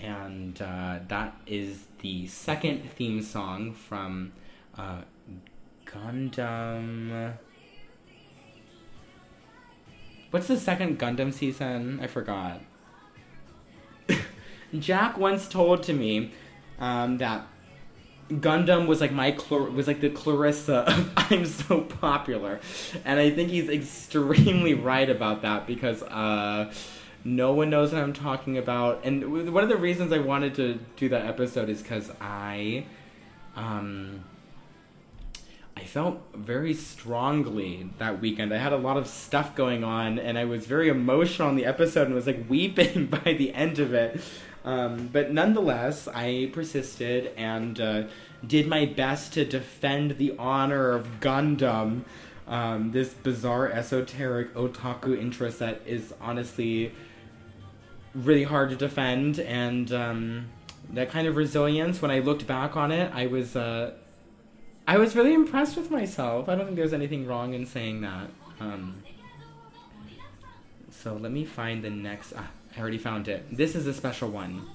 [0.00, 4.30] And uh, that is the second theme song from
[4.78, 5.00] uh,
[5.84, 7.32] Gundam.
[10.30, 11.98] What's the second Gundam season?
[12.00, 12.60] I forgot.
[14.78, 16.30] Jack once told to me
[16.78, 17.48] um, that
[18.30, 22.60] Gundam was like my Clar- was like the Clarissa of I'm so popular,
[23.04, 26.72] and I think he's extremely right about that because uh,
[27.24, 29.00] no one knows what I'm talking about.
[29.04, 32.86] And one of the reasons I wanted to do that episode is because I,
[33.56, 34.24] um,
[35.76, 38.54] I felt very strongly that weekend.
[38.54, 41.66] I had a lot of stuff going on, and I was very emotional on the
[41.66, 44.20] episode, and was like weeping by the end of it.
[44.64, 48.02] Um, but nonetheless, I persisted and uh,
[48.46, 52.02] did my best to defend the honor of Gundam,
[52.46, 56.92] um, this bizarre esoteric otaku interest that is honestly
[58.14, 59.38] really hard to defend.
[59.38, 60.46] And um,
[60.92, 62.00] that kind of resilience.
[62.02, 63.92] When I looked back on it, I was uh,
[64.86, 66.48] I was really impressed with myself.
[66.48, 68.28] I don't think there's anything wrong in saying that.
[68.60, 69.02] Um,
[70.90, 72.32] so let me find the next.
[72.36, 73.56] Ah, I already found it.
[73.56, 74.66] This is a special one.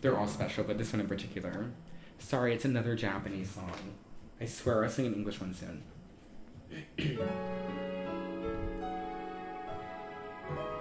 [0.00, 1.70] They're all special, but this one in particular.
[2.18, 3.94] Sorry, it's another Japanese song.
[4.40, 5.82] I swear I'll sing an English one soon.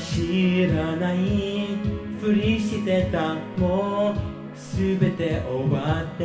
[0.00, 1.76] 知らない
[2.20, 4.14] ふりしてたもう
[4.76, 6.24] 全て終わって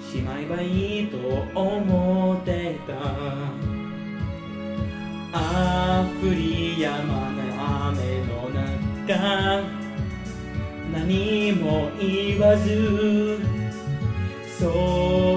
[0.00, 1.18] しまえばいいと
[1.54, 2.94] 思ってた。
[5.36, 7.46] あふりやまない
[7.90, 8.50] 雨の
[9.04, 9.62] 中
[10.92, 13.40] 何も言わず
[14.56, 14.68] そ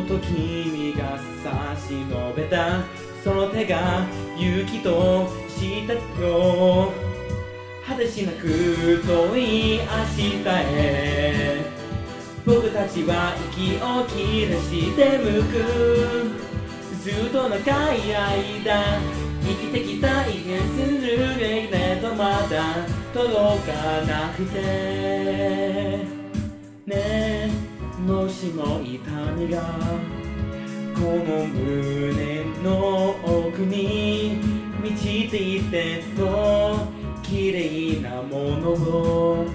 [0.04, 2.84] っと君が差し伸べた
[3.24, 4.06] その手が
[4.38, 7.07] 雪としたよ。
[7.98, 9.86] 果てしなく遠い明
[10.16, 11.66] 日へ
[12.46, 15.58] 僕たちは息を切らして向く
[17.02, 19.02] ずっと長い間
[19.42, 22.86] 生きてきた異変するけれどまだ
[23.16, 26.06] 届かなくて
[26.86, 27.50] ねえ
[28.06, 29.62] もしも痛みが
[30.94, 34.40] この胸の奥に
[34.84, 36.97] 満ちていてと
[37.30, 39.46] 綺麗なものを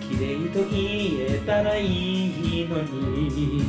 [0.00, 3.62] 綺麗と言えたらいいのに。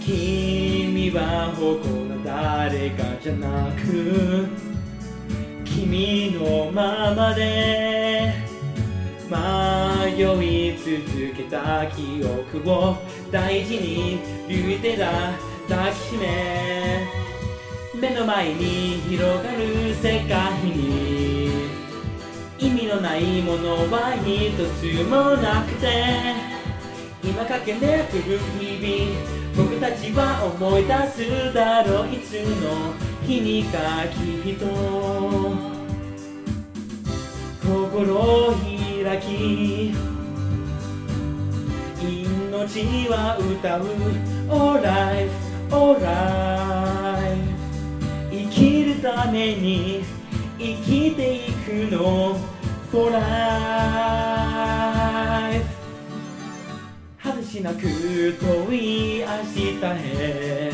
[0.00, 4.46] 君は誇る誰かじゃなく
[5.64, 8.32] 君のままで
[9.28, 12.96] 迷い続けた記憶を
[13.30, 15.32] 大事に言うてだ
[15.68, 17.06] 抱きしめ。
[18.00, 21.07] 目の前に広がる世界に
[23.00, 26.58] ないものは一つもなくて。
[27.22, 32.94] 今駆け抜ける日々僕たちは思い出すだろういつの
[33.26, 33.78] 日にか
[34.08, 34.66] きっと。
[37.66, 39.92] 心を開き
[42.08, 43.84] 命は歌う。
[44.50, 45.30] All life,
[45.70, 47.38] all life
[48.30, 50.02] 生きるために
[50.58, 52.57] 生きていくの。
[52.90, 53.20] For life.
[57.22, 60.72] 果てしなく遠い明日へ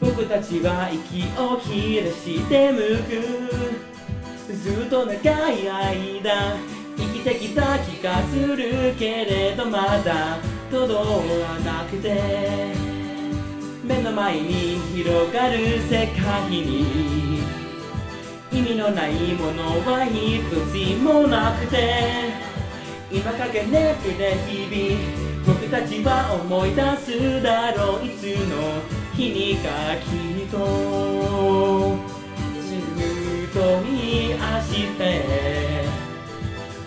[0.00, 3.22] 僕たちは息を切らして向く。
[4.52, 6.56] ずっと長い間
[6.96, 10.38] 生きてきた気がするけれどまだ
[10.72, 10.94] 届
[11.40, 12.74] かなくて。
[13.84, 17.35] 目の前に広がる世界に。
[18.56, 20.40] 意味のないものは一
[20.72, 22.32] つもなくて
[23.12, 28.80] 今駆け抜けて日々僕たちは思い出すだろういつの
[29.14, 30.06] 日にかき
[30.42, 32.16] っと。
[33.56, 35.84] 遠い明日へ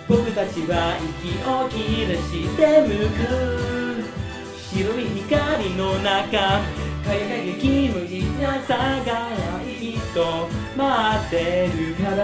[0.08, 2.90] 僕たちは息を切らして向
[3.76, 3.79] く。
[4.72, 6.62] 白い光の中
[7.04, 10.48] 輝き無理なさがない人
[10.78, 12.20] 待ってるから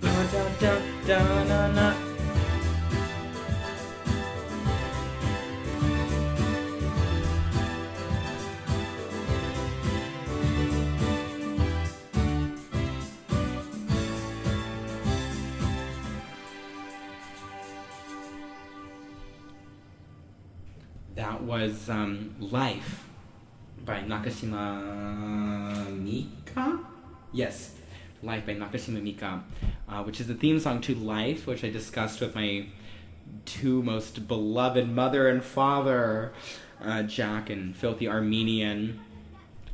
[0.00, 2.02] チャチャチャ」
[21.26, 23.04] that was um, Life
[23.84, 26.78] by Nakashima Mika.
[27.32, 27.72] Yes,
[28.22, 29.42] Life by Nakashima Mika,
[29.88, 32.66] uh, which is the theme song to Life, which I discussed with my
[33.44, 36.32] two most beloved mother and father,
[36.80, 39.00] uh, Jack and Filthy Armenian.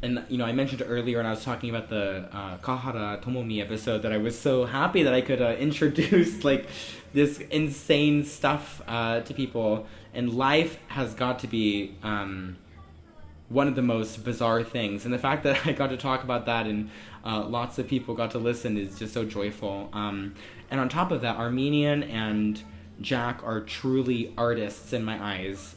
[0.00, 3.60] And you know, I mentioned earlier when I was talking about the uh, Kahara Tomomi
[3.60, 6.66] episode that I was so happy that I could uh, introduce like
[7.12, 12.56] this insane stuff uh, to people and life has got to be um,
[13.48, 15.04] one of the most bizarre things.
[15.04, 16.90] And the fact that I got to talk about that and
[17.24, 19.88] uh, lots of people got to listen is just so joyful.
[19.92, 20.34] Um,
[20.70, 22.62] and on top of that, Armenian and
[23.00, 25.76] Jack are truly artists in my eyes.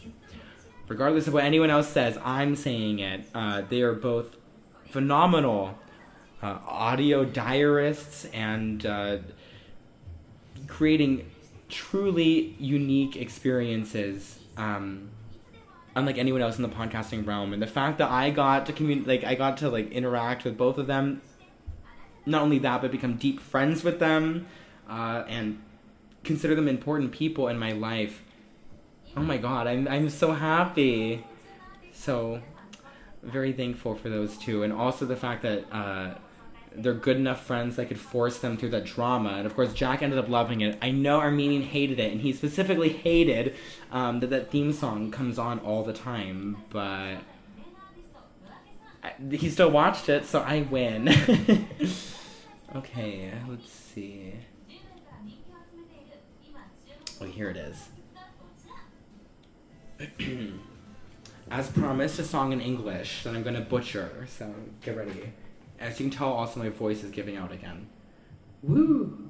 [0.88, 3.28] Regardless of what anyone else says, I'm saying it.
[3.34, 4.36] Uh, they are both
[4.90, 5.78] phenomenal
[6.42, 9.18] uh, audio diarists and uh,
[10.68, 11.30] creating
[11.70, 14.40] truly unique experiences.
[14.58, 15.10] Um,
[15.96, 17.54] unlike anyone else in the podcasting realm.
[17.54, 20.58] And the fact that I got to communicate, like I got to like interact with
[20.58, 21.22] both of them,
[22.26, 24.48] not only that, but become deep friends with them,
[24.90, 25.62] uh, and
[26.24, 28.22] consider them important people in my life.
[29.16, 31.24] Oh my god, I'm I'm so happy.
[31.94, 32.42] So
[33.24, 36.16] very thankful for those two, and also the fact that uh,
[36.78, 39.30] they're good enough friends that could force them through that drama.
[39.38, 40.78] And of course, Jack ended up loving it.
[40.82, 43.56] I know Armenian hated it, and he specifically hated
[43.92, 46.58] um, that that theme song comes on all the time.
[46.70, 47.18] But
[49.04, 51.10] I, he still watched it, so I win.
[52.76, 54.34] okay, let's see.
[57.22, 57.90] Oh, here it is.
[61.52, 65.32] As promised, a song in English that I'm gonna butcher, so get ready.
[65.80, 67.88] As you can tell, also my voice is giving out again.
[68.64, 69.25] Woo!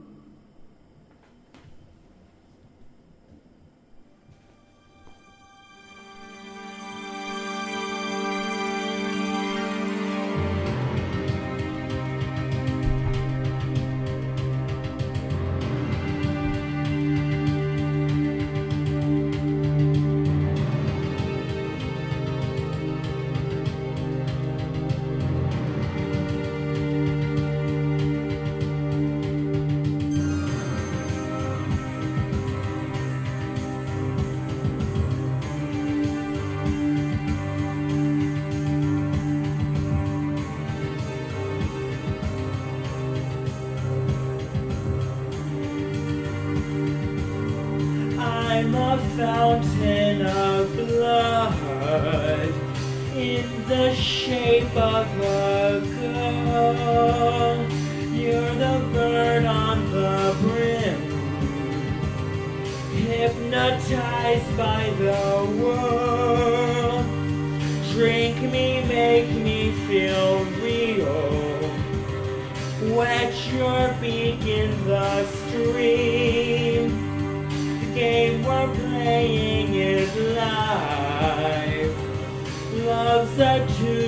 [83.37, 84.04] Love's a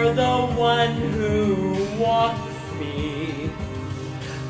[0.00, 3.50] You're the one who walks me.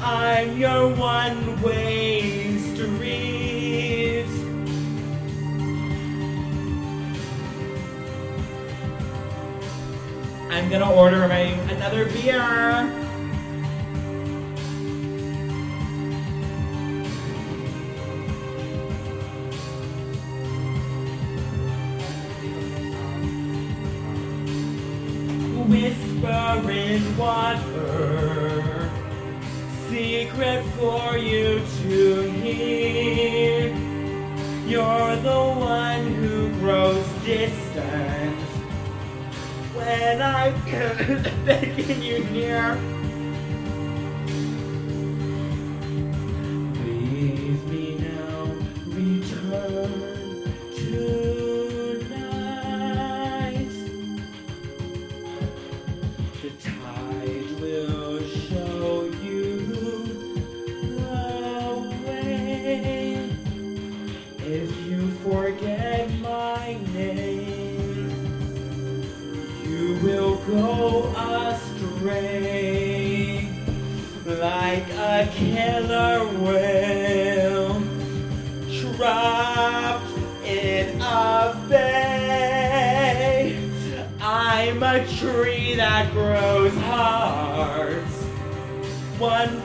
[0.00, 4.26] I'm your one-way street.
[10.50, 11.40] I'm gonna order my
[11.74, 12.89] another beer.
[41.44, 42.89] begging you near.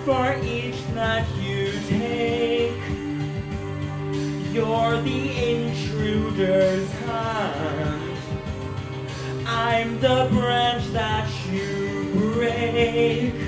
[0.06, 2.80] For each that you take.
[4.54, 8.18] You're the intruder's hand.
[9.48, 13.45] I'm the branch that you break.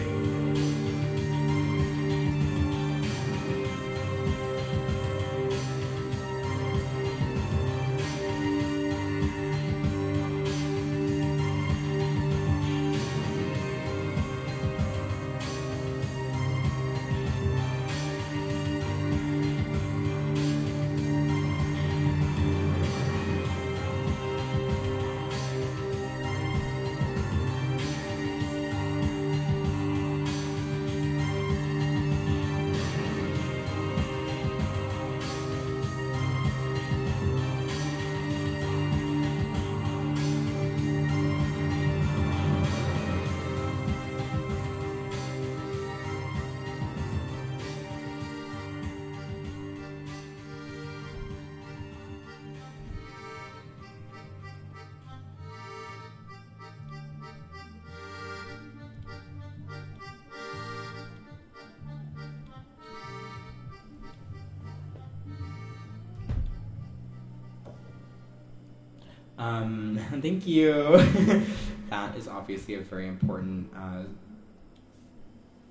[70.17, 70.97] Um, thank you.
[71.91, 74.01] that is obviously a very important uh,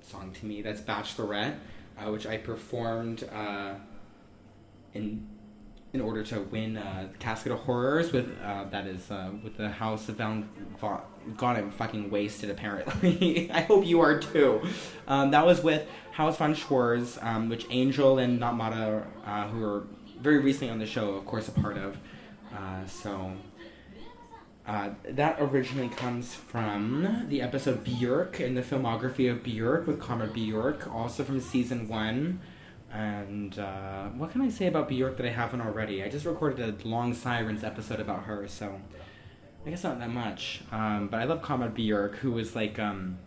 [0.00, 0.62] song to me.
[0.62, 1.56] That's Bachelorette,
[1.98, 3.74] uh, which I performed uh,
[4.94, 5.26] in
[5.92, 9.68] in order to win uh, Casket of Horrors with uh, that is uh, with the
[9.68, 10.44] House of Val.
[11.36, 12.48] God, I'm fucking wasted.
[12.48, 14.62] Apparently, I hope you are too.
[15.08, 19.88] Um, that was with House von Schwarz, um, which Angel and Natmata, uh, who are
[20.20, 21.96] very recently on the show, of course, a part of.
[22.88, 23.32] So
[24.66, 30.32] uh, that originally comes from the episode Björk in the filmography of Björk with Comrade
[30.32, 32.40] Björk, also from season one.
[32.92, 36.02] And uh, what can I say about Björk that I haven't already?
[36.02, 38.80] I just recorded a long Sirens episode about her, so
[39.64, 40.62] I guess not that much.
[40.72, 43.18] Um, but I love Comrade Björk, who was like, um,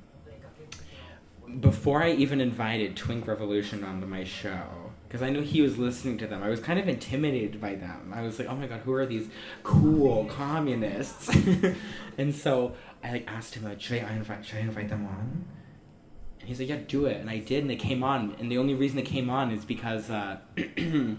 [1.61, 4.61] before I even invited Twink Revolution onto my show,
[5.09, 6.43] because I knew he was listening to them.
[6.43, 8.13] I was kind of intimidated by them.
[8.15, 9.27] I was like, oh my god, who are these
[9.63, 11.35] cool communists?
[12.19, 15.45] and so I like asked him, like, should I invite, should I invite them on?
[16.39, 17.17] And he's like, yeah, do it.
[17.17, 18.35] And I did, and they came on.
[18.37, 20.11] And the only reason they came on is because.
[20.11, 20.37] Uh,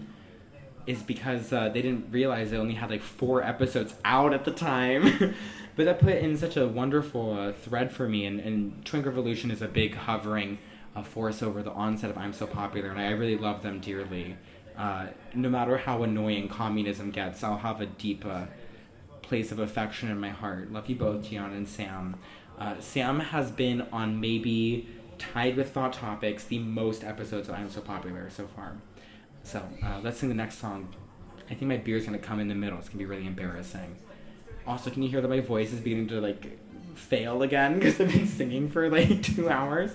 [0.87, 4.51] is because uh, they didn't realize they only had like four episodes out at the
[4.51, 5.35] time.
[5.75, 9.51] but that put in such a wonderful uh, thread for me, and, and Twink Revolution
[9.51, 10.57] is a big hovering
[10.95, 14.37] a force over the onset of I'm So Popular, and I really love them dearly.
[14.77, 18.45] Uh, no matter how annoying communism gets, I'll have a deep uh,
[19.21, 20.71] place of affection in my heart.
[20.71, 22.15] Love you both, Gian and Sam.
[22.57, 24.87] Uh, Sam has been on maybe
[25.17, 28.75] tied with Thought Topics the most episodes of I'm So Popular so far.
[29.43, 30.93] So uh, let's sing the next song.
[31.49, 32.77] I think my beer's gonna come in the middle.
[32.79, 33.95] It's gonna be really embarrassing.
[34.67, 36.59] Also, can you hear that my voice is beginning to like
[36.95, 39.91] fail again because I've been singing for like two hours?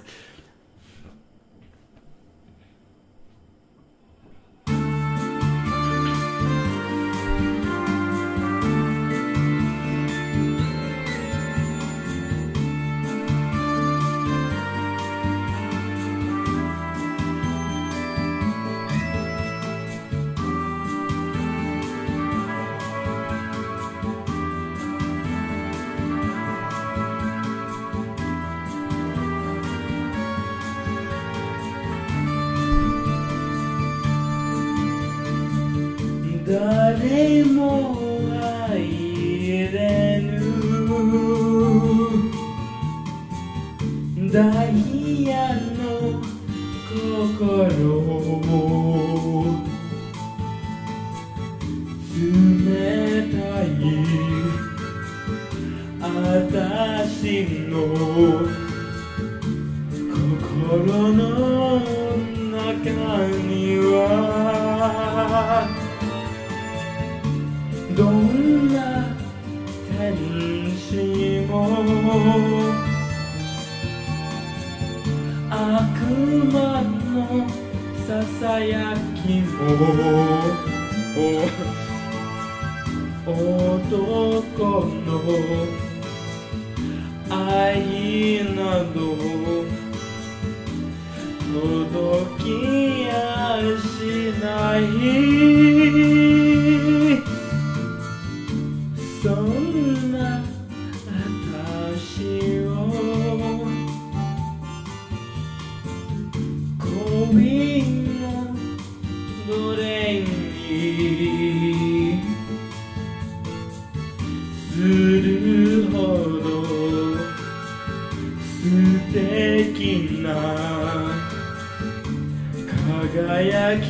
[122.86, 123.84] 輝き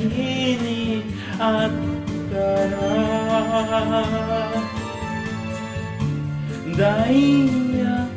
[0.56, 1.04] に
[1.38, 1.70] あっ
[2.30, 2.76] たら
[6.76, 7.46] ダイ
[7.78, 8.08] ヤ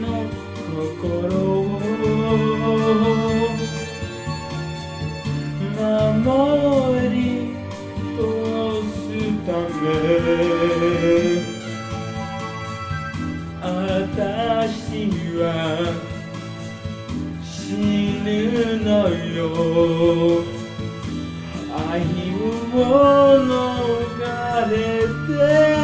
[0.00, 0.04] の
[0.72, 1.78] 心を
[5.78, 7.16] 守り
[8.16, 8.18] 通
[8.88, 8.96] す
[9.46, 9.52] た
[9.82, 9.84] め
[13.60, 15.08] 私
[15.38, 15.42] は
[18.24, 20.44] 死ぬのよ。
[21.74, 22.02] 愛
[22.72, 24.20] を逃
[24.70, 24.74] れ
[25.26, 25.81] て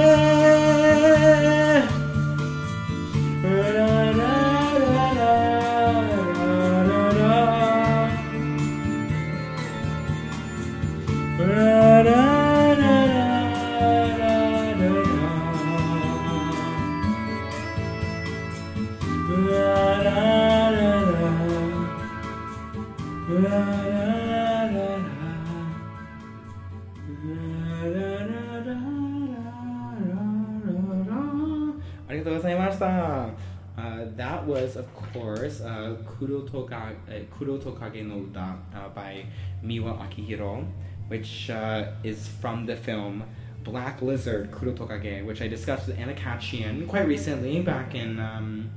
[32.89, 39.24] Uh, that was, of course, uh, Kuro, Toka, uh, Tokage no Uta uh, by
[39.64, 40.66] Miwa Akihiro,
[41.07, 43.22] which uh, is from the film
[43.62, 48.70] Black Lizard Kuro Tokage, which I discussed with Anna Khachiyan quite recently back in um,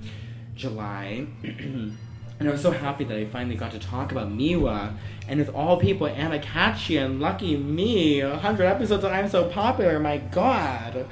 [0.56, 1.26] July.
[2.42, 4.96] And I was so happy that I finally got to talk about Miwa.
[5.28, 10.18] And with all people, Anna Khachiyan, lucky me, 100 episodes and I'm so popular, my
[10.18, 11.06] god.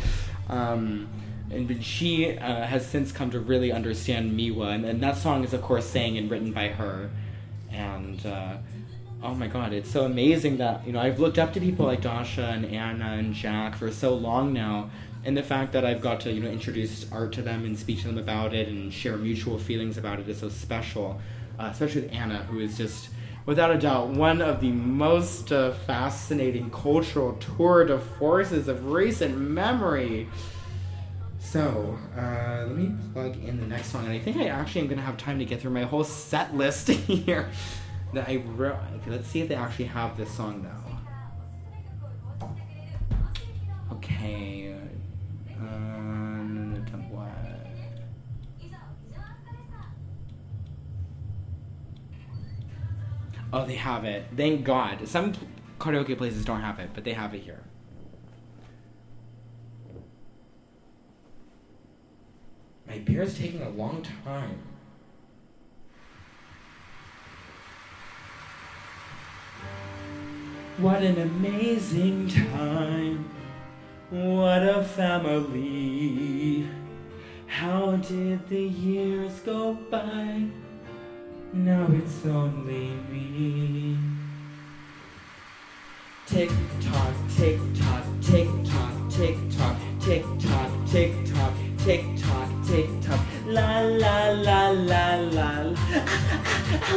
[0.47, 1.08] Um,
[1.52, 5.54] and she uh, has since come to really understand Miwa, and, and that song is
[5.54, 7.10] of course sang and written by her.
[7.72, 8.58] And uh,
[9.24, 12.02] oh my god, it's so amazing that you know I've looked up to people like
[12.02, 14.89] Dasha and Anna and Jack for so long now,
[15.26, 18.02] and the fact that I've got to you know introduce art to them and speak
[18.02, 21.20] to them about it and share mutual feelings about it is so special,
[21.59, 23.09] uh, especially with Anna, who is just
[23.46, 29.38] without a doubt one of the most uh, fascinating cultural tour de forces of recent
[29.38, 30.28] memory.
[31.51, 34.88] So, uh, let me plug in the next song, and I think I actually am
[34.88, 37.50] gonna have time to get through my whole set list here.
[38.13, 38.78] That I wrote.
[38.97, 42.50] Okay, let's see if they actually have this song now.
[43.93, 44.76] Okay.
[45.59, 46.86] Um.
[53.51, 54.28] Oh, they have it.
[54.38, 55.08] Thank God.
[55.08, 55.34] Some
[55.80, 57.63] karaoke places don't have it, but they have it here.
[62.89, 64.57] My beer is taking a long time.
[70.79, 73.29] What an amazing time.
[74.09, 76.67] What a family.
[77.45, 80.45] How did the years go by?
[81.53, 83.99] Now it's only me.
[86.25, 86.49] Tick
[86.82, 91.53] tock, tick tock, tick tock, tick tock, tick tock, tick tock,
[91.84, 93.20] tick tock, tick tock.
[93.46, 95.76] La la la la la.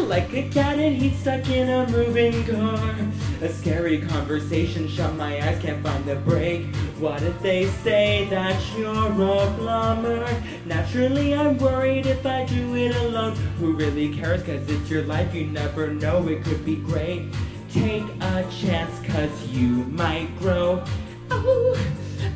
[0.09, 2.95] like a cat and heat stuck in a moving car.
[3.41, 6.67] A scary conversation, shut my eyes, can't find the break.
[6.99, 10.29] What if they say that you're a plumber?
[10.67, 13.35] Naturally, I'm worried if I do it alone.
[13.59, 14.43] Who really cares?
[14.43, 17.33] Cause it's your life, you never know, it could be great.
[17.71, 20.85] Take a chance, cause you might grow.
[21.31, 21.77] Oh,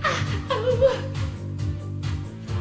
[0.03, 1.16] ah, oh.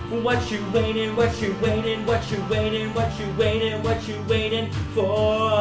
[0.10, 4.72] What you waiting, what you waiting, what you waiting, what you waiting, what you waiting
[4.94, 5.60] for?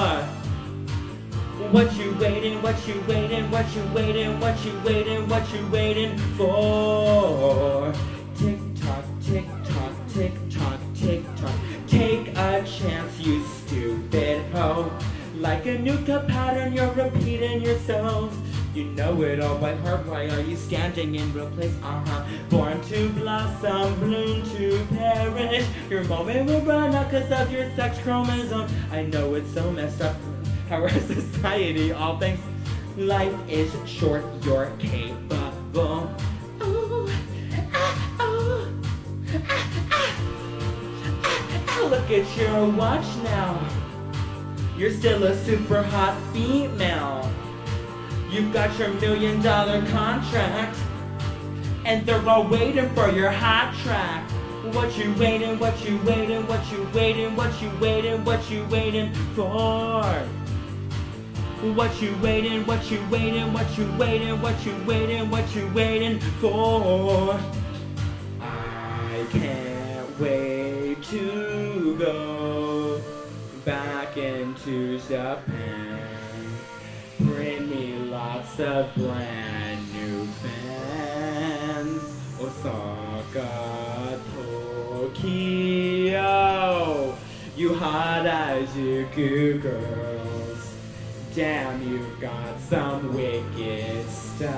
[1.72, 6.18] What you waiting, what you waiting, what you waiting, what you waiting, what you waiting
[6.36, 7.90] for?
[8.36, 11.54] Tick tock, tick tock, tick tock, tick tock.
[11.86, 14.92] Take a chance, you stupid hoe.
[15.36, 18.36] Like a cut pattern, you're repeating yourself.
[18.74, 20.04] You know it all by heart.
[20.04, 21.72] Why are you standing in real place?
[21.80, 22.24] Uh huh.
[22.50, 25.64] Born to blossom, bloom to perish.
[25.88, 28.68] Your moment will run out because of your sex chromosome.
[28.90, 30.16] I know it's so messed up.
[30.68, 32.40] How our society, all things.
[32.96, 36.10] Life is short, you're capable.
[36.60, 37.08] Oh,
[37.72, 38.66] ah, ah, ah,
[41.78, 41.88] ah.
[41.90, 43.68] Look at your watch now.
[44.76, 47.30] You're still a super hot female.
[48.34, 50.76] You've got your million dollar contract.
[51.84, 54.28] And they're all waiting for your hot track.
[54.74, 59.14] What you waiting, what you waiting, what you waiting, what you waiting, what you waiting
[59.36, 60.02] for?
[61.76, 66.18] What you waiting, what you waiting, what you waiting, what you waiting, what you waiting
[66.40, 67.38] for?
[68.40, 73.00] I can't wait to go
[73.64, 75.83] back into Japan.
[78.56, 82.02] Of brand new fans.
[82.40, 84.20] Osaka,
[84.92, 86.22] Tokyo,
[87.56, 90.74] you hot Harajuku girls.
[91.34, 94.54] Damn, you've got some wicked style.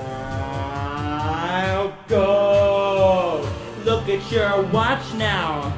[2.07, 3.49] Go!
[3.83, 5.75] Look at your watch now.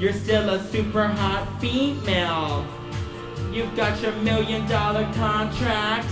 [0.00, 2.66] You're still a super hot female.
[3.52, 6.08] You've got your million dollar contract.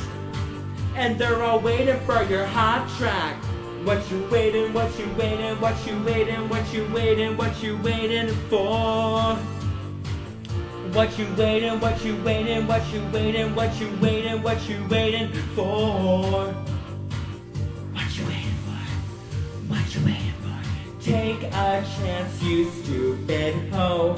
[0.98, 3.36] And they're all waiting for your hot track.
[3.86, 8.34] What you waiting, what you waiting, what you waiting, what you waiting, what you waiting
[8.50, 9.36] for?
[10.92, 15.32] What you waiting, what you waiting, what you waiting, what you waiting, what you waiting
[15.54, 16.52] for?
[17.92, 18.80] What you waiting for?
[19.68, 21.00] What you waiting for?
[21.00, 24.16] Take a chance, you stupid hoe.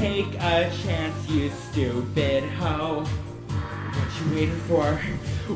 [0.00, 3.04] Take a chance, you stupid hoe.
[3.04, 4.94] What you waiting for?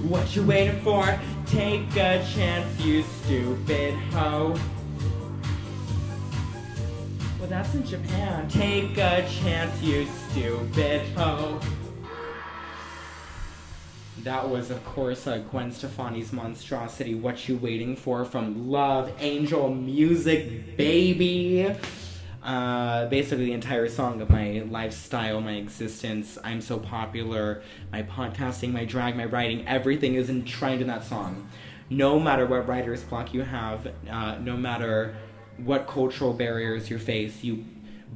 [0.07, 1.19] What you waiting for?
[1.47, 4.55] Take a chance, you stupid hoe.
[7.39, 8.47] Well, that's in Japan.
[8.51, 11.59] Take a chance, you stupid hoe.
[14.25, 19.75] That was, of course, uh, Gwen Stefani's Monstrosity, What You Waiting For from Love Angel
[19.75, 21.75] Music, baby.
[22.45, 26.37] Uh, basically, the entire song of my lifestyle, my existence.
[26.45, 27.63] I'm so popular.
[27.91, 31.49] My podcasting, my drag, my writing, everything is enshrined in that song.
[31.89, 35.17] No matter what writer's block you have, uh, no matter
[35.57, 37.65] what cultural barriers you face, you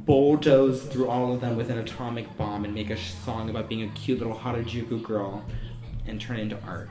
[0.05, 3.83] bulldoze through all of them with an atomic bomb and make a song about being
[3.83, 5.43] a cute little Harajuku girl
[6.07, 6.91] and turn it into art.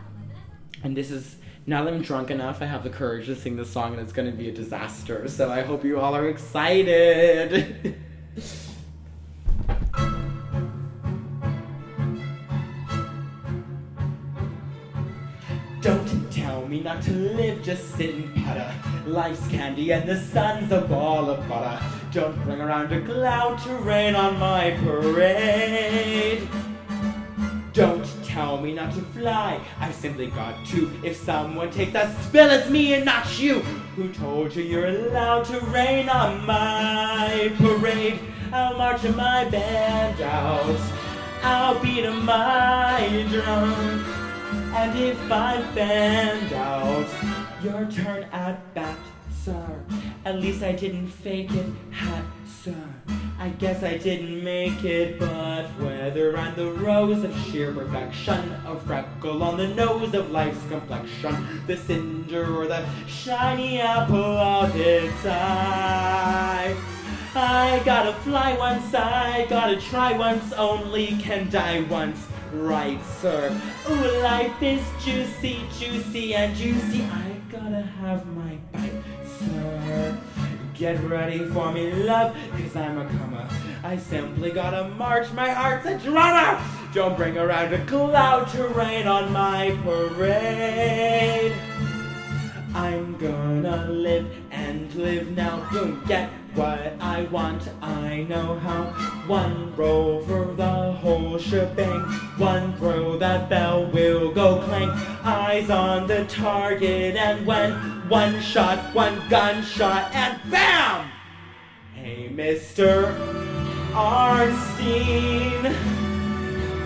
[0.84, 3.70] And this is now that I'm drunk enough, I have the courage to sing this
[3.70, 5.28] song and it's gonna be a disaster.
[5.28, 8.00] So I hope you all are excited.
[15.82, 18.38] Don't tell me not to live, just sit and.
[19.06, 21.82] Life's candy and the sun's a ball of butter.
[22.12, 26.48] Don't bring around a cloud to rain on my parade.
[27.72, 28.06] Don't
[28.38, 30.92] tell me not to fly, I simply got to.
[31.04, 33.62] If someone takes that spill, it's me and not you.
[33.96, 38.20] Who told you you're allowed to rain on my parade?
[38.54, 40.80] I'll march in my band out.
[41.42, 43.74] I'll beat on my drum.
[44.80, 47.10] And if I'm fanned out,
[47.64, 49.00] your turn at bat,
[49.44, 49.84] sir.
[50.26, 52.84] At least I didn't fake it, hat, sir.
[53.40, 58.80] I guess I didn't make it, but whether I'm the rose of sheer perfection, a
[58.80, 65.24] freckle on the nose of life's complexion, the cinder or the shiny apple of its
[65.24, 66.76] eye.
[67.36, 72.26] I gotta fly once, I gotta try once, only can die once.
[72.52, 73.56] Right, sir.
[73.88, 77.04] Ooh, life is juicy, juicy, and juicy.
[77.04, 79.04] I gotta have my bite,
[79.40, 80.18] sir.
[80.78, 83.50] Get ready for me, love, cause I'm a comer.
[83.84, 86.62] I simply gotta march, my heart's a drummer.
[86.94, 91.52] Don't bring around a cloud to rain on my parade.
[92.76, 95.68] I'm gonna live and live now.
[95.72, 98.86] Boom, get what I want, I know how.
[99.28, 102.02] One roll for the whole shebang.
[102.38, 104.90] One throw, that bell will go clang.
[105.24, 107.74] Eyes on the target, and when
[108.10, 111.12] one shot, one gunshot, and BAM!
[111.94, 113.16] Hey, Mr.
[113.94, 115.76] Arnstein,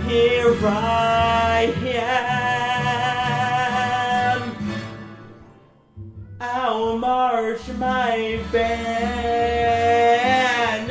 [0.05, 2.70] here I am.
[6.43, 9.61] I'll march my band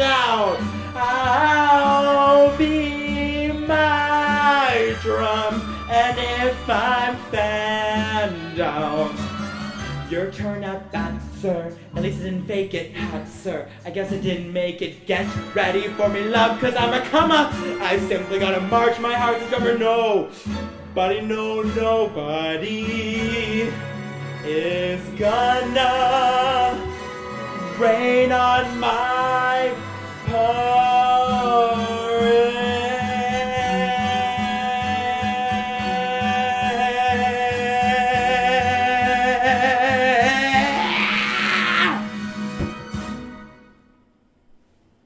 [0.00, 0.60] out.
[0.94, 5.60] I'll be my drum.
[5.90, 6.16] And
[6.46, 9.12] if I'm fanned out,
[10.08, 11.76] your turn at bat, sir.
[11.96, 13.68] At least I didn't fake it, hat, sir.
[13.84, 15.04] I guess I didn't make it.
[15.04, 17.50] Get ready for me, love, cause I'm a comer.
[17.82, 19.76] I simply gotta march my heart's drummer.
[19.76, 20.30] No,
[20.94, 23.72] buddy, no, nobody
[24.44, 26.86] is gonna
[27.78, 29.20] rain on my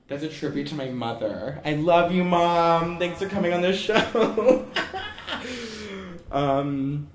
[0.07, 1.61] That's a tribute to my mother.
[1.65, 3.01] I love you, mom.
[3.01, 4.65] Thanks for coming on this show.
[6.31, 7.09] um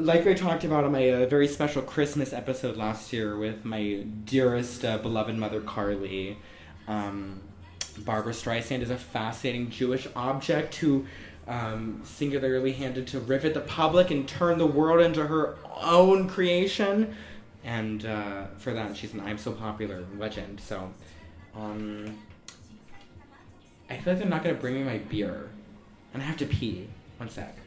[0.00, 4.04] like I talked about on my uh, very special Christmas episode last year with my
[4.24, 6.38] dearest uh, beloved mother, Carly.
[6.88, 7.40] Um,
[7.98, 11.06] Barbra Streisand is a fascinating Jewish object who
[11.46, 17.14] um, singularly handed to rivet the public and turn the world into her own creation.
[17.62, 20.60] And uh, for that, she's an I'm So Popular legend.
[20.60, 20.90] So,
[21.54, 22.18] um,
[23.90, 25.50] I feel like they're not going to bring me my beer.
[26.14, 26.88] And I have to pee.
[27.18, 27.59] One sec.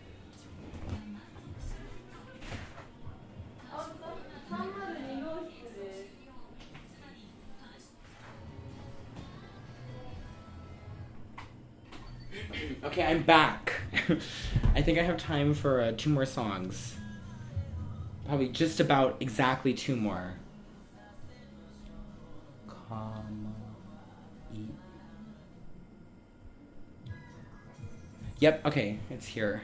[12.83, 13.73] Okay, I'm back.
[14.75, 16.95] I think I have time for uh, two more songs.
[18.27, 20.35] Probably just about exactly two more.
[28.39, 29.61] Yep, okay, it's here.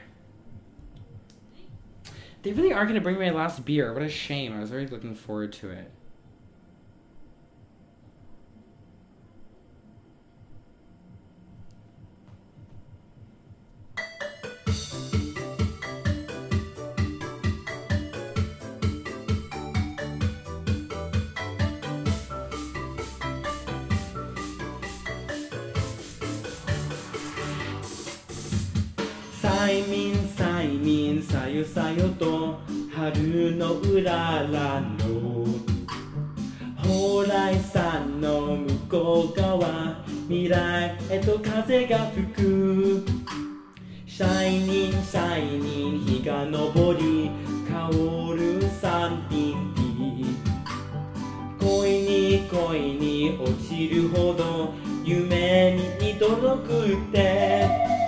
[2.42, 3.92] They really are gonna bring me my last beer.
[3.92, 4.56] What a shame.
[4.56, 5.90] I was already looking forward to it.
[31.64, 32.58] さよと
[32.94, 35.46] 春のうららの
[36.82, 43.04] 蓬莱山の向こう側未来へと風が吹く。
[44.06, 47.30] シャイニンシャイニン日が昇り
[47.68, 47.88] 香
[48.36, 49.56] る三品
[51.58, 54.74] 恋に恋に落ちるほど
[55.04, 57.99] 夢に届くって。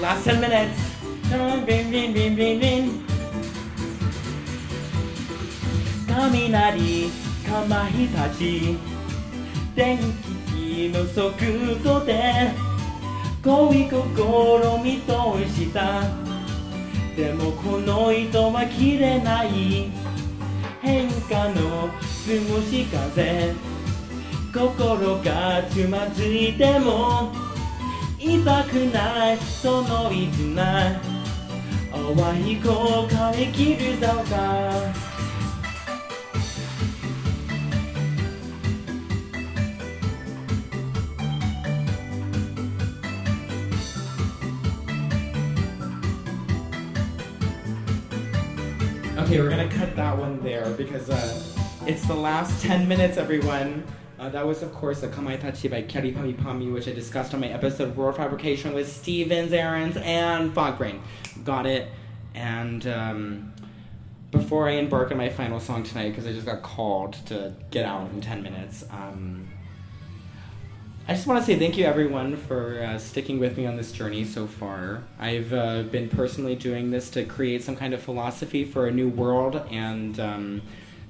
[0.00, 0.28] ます。
[0.28, 0.90] Alright, last 10 minutes.
[1.30, 3.10] Come on, bing, bing, bing, bing, bing.
[6.06, 7.10] 雷、
[7.46, 8.76] かまいたち、
[9.74, 9.98] 電
[10.46, 12.50] 気の速度で
[13.44, 15.12] 恋心見通
[15.54, 16.02] した。
[17.16, 19.90] でもこの糸は切れない。
[20.82, 21.94] 変化の過
[22.50, 23.54] ごし風
[24.52, 27.49] 心がつまずいても
[28.19, 30.55] 痛くないその絆
[31.91, 35.15] 淡い後悔切るざか
[49.17, 51.43] Okay, we're gonna cut that one there because uh,
[51.87, 53.83] it's the last 10 minutes, everyone.
[54.20, 57.40] Uh, that was, of course, a Kamaitachi by Kyary Pamyu Pamyu, which I discussed on
[57.40, 61.00] my episode World Fabrication with Stevens, Aarons, and Fogbrain.
[61.42, 61.88] Got it.
[62.34, 63.54] And um,
[64.30, 67.86] before I embark on my final song tonight, because I just got called to get
[67.86, 69.48] out in 10 minutes, um,
[71.08, 73.90] I just want to say thank you, everyone, for uh, sticking with me on this
[73.90, 75.02] journey so far.
[75.18, 79.08] I've uh, been personally doing this to create some kind of philosophy for a new
[79.08, 80.62] world, and um,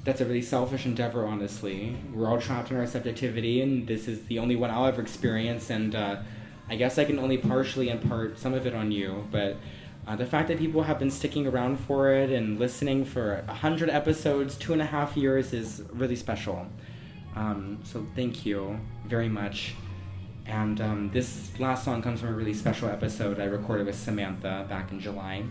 [0.04, 1.96] that's a really selfish endeavor, honestly.
[2.12, 5.70] We're all trapped in our subjectivity, and this is the only one I'll ever experience,
[5.70, 6.16] and uh,
[6.68, 9.56] I guess I can only partially impart some of it on you, but.
[10.06, 13.54] Uh, the fact that people have been sticking around for it and listening for a
[13.54, 16.66] hundred episodes, two and a half years, is really special.
[17.36, 19.74] Um, so thank you very much.
[20.46, 24.66] And um, this last song comes from a really special episode I recorded with Samantha
[24.68, 25.44] back in July.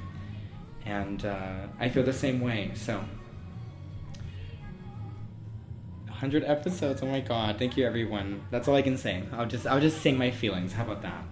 [0.86, 2.72] And uh, I feel the same way.
[2.74, 3.02] So,
[6.20, 7.02] 100 episodes.
[7.02, 7.58] Oh my god.
[7.58, 8.44] Thank you everyone.
[8.52, 9.24] That's all I can say.
[9.32, 10.74] I'll just I'll just sing my feelings.
[10.74, 11.24] How about that?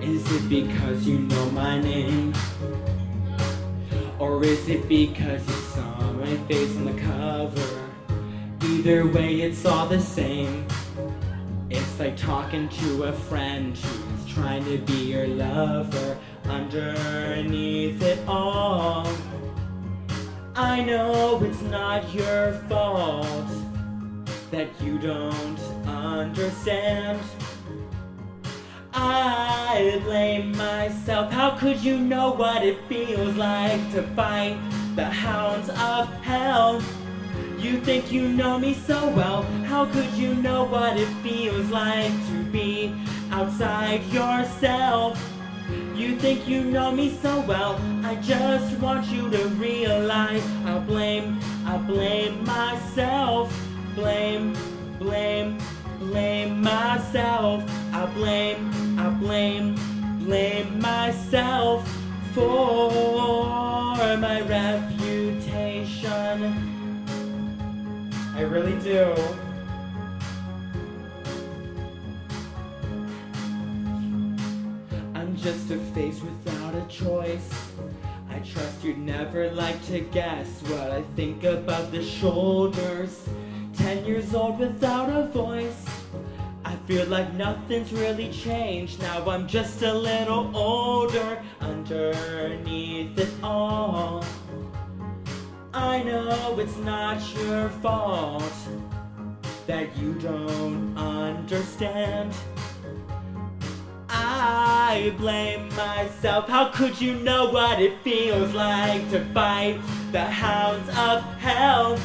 [0.00, 2.32] Is it because you know my name?
[4.18, 7.89] Or is it because you saw my face on the cover?
[8.80, 10.66] Either way, it's all the same.
[11.68, 19.06] It's like talking to a friend who's trying to be your lover underneath it all.
[20.54, 23.50] I know it's not your fault
[24.50, 27.20] that you don't understand.
[28.94, 31.30] I blame myself.
[31.30, 34.58] How could you know what it feels like to fight
[34.96, 36.82] the hounds of hell?
[37.60, 39.42] You think you know me so well.
[39.66, 42.94] How could you know what it feels like to be
[43.30, 45.22] outside yourself?
[45.94, 47.78] You think you know me so well.
[48.02, 53.52] I just want you to realize I blame, I blame myself.
[53.94, 54.56] Blame,
[54.98, 55.58] blame,
[55.98, 57.62] blame myself.
[57.92, 59.74] I blame, I blame,
[60.24, 61.86] blame myself
[62.32, 66.69] for my reputation.
[68.40, 69.14] I really do.
[75.14, 77.50] I'm just a face without a choice.
[78.30, 83.28] I trust you'd never like to guess what I think about the shoulders.
[83.74, 85.84] Ten years old without a voice.
[86.64, 89.02] I feel like nothing's really changed.
[89.02, 94.24] Now I'm just a little older underneath it all.
[95.72, 98.42] I know it's not your fault
[99.68, 102.34] that you don't understand.
[104.08, 106.48] I blame myself.
[106.48, 109.80] How could you know what it feels like to fight
[110.10, 111.96] the hounds of hell?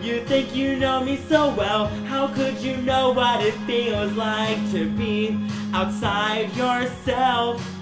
[0.00, 1.88] You think you know me so well.
[2.06, 5.38] How could you know what it feels like to be
[5.74, 7.75] outside yourself?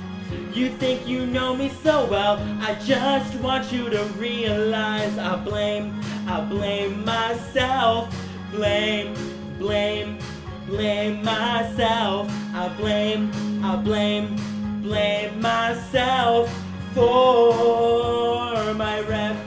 [0.53, 2.39] You think you know me so well.
[2.61, 8.15] I just want you to realize I blame, I blame myself.
[8.53, 9.15] Blame,
[9.59, 10.19] blame,
[10.67, 12.31] blame myself.
[12.55, 13.31] I blame,
[13.65, 14.37] I blame,
[14.83, 16.49] blame myself
[16.95, 19.44] for my reputation.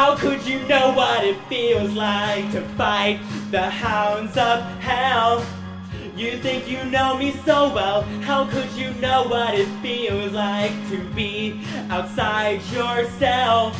[0.00, 3.20] How could you know what it feels like to fight
[3.50, 5.44] the hounds of hell?
[6.16, 8.00] You think you know me so well.
[8.22, 11.60] How could you know what it feels like to be
[11.90, 13.78] outside yourself?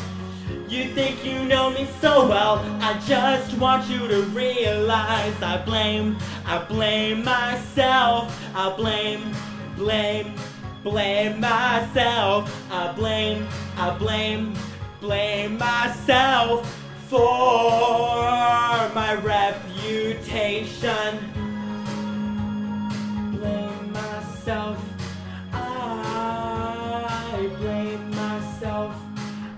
[0.68, 2.58] You think you know me so well.
[2.82, 8.28] I just want you to realize I blame, I blame myself.
[8.54, 9.34] I blame,
[9.74, 10.34] blame,
[10.82, 12.70] blame myself.
[12.70, 13.48] I blame,
[13.78, 14.54] I blame,
[14.99, 16.65] blame myself
[17.07, 21.19] for my reputation.
[23.31, 24.77] Blame myself.
[25.53, 28.95] I blame myself.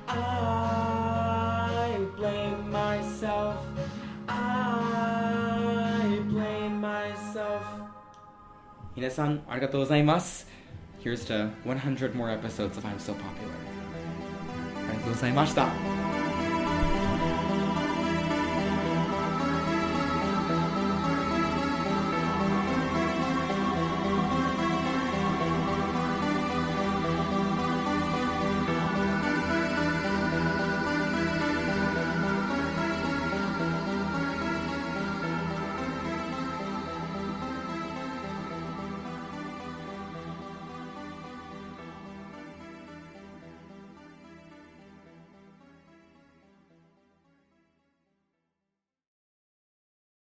[0.07, 3.55] I blame myself.
[4.27, 7.63] I blame myself.
[8.95, 10.47] 皆さんありがとうございます。
[11.03, 13.70] Here's to 100 more episodes of I'm So Popular.
[14.88, 15.68] ありがとうございました。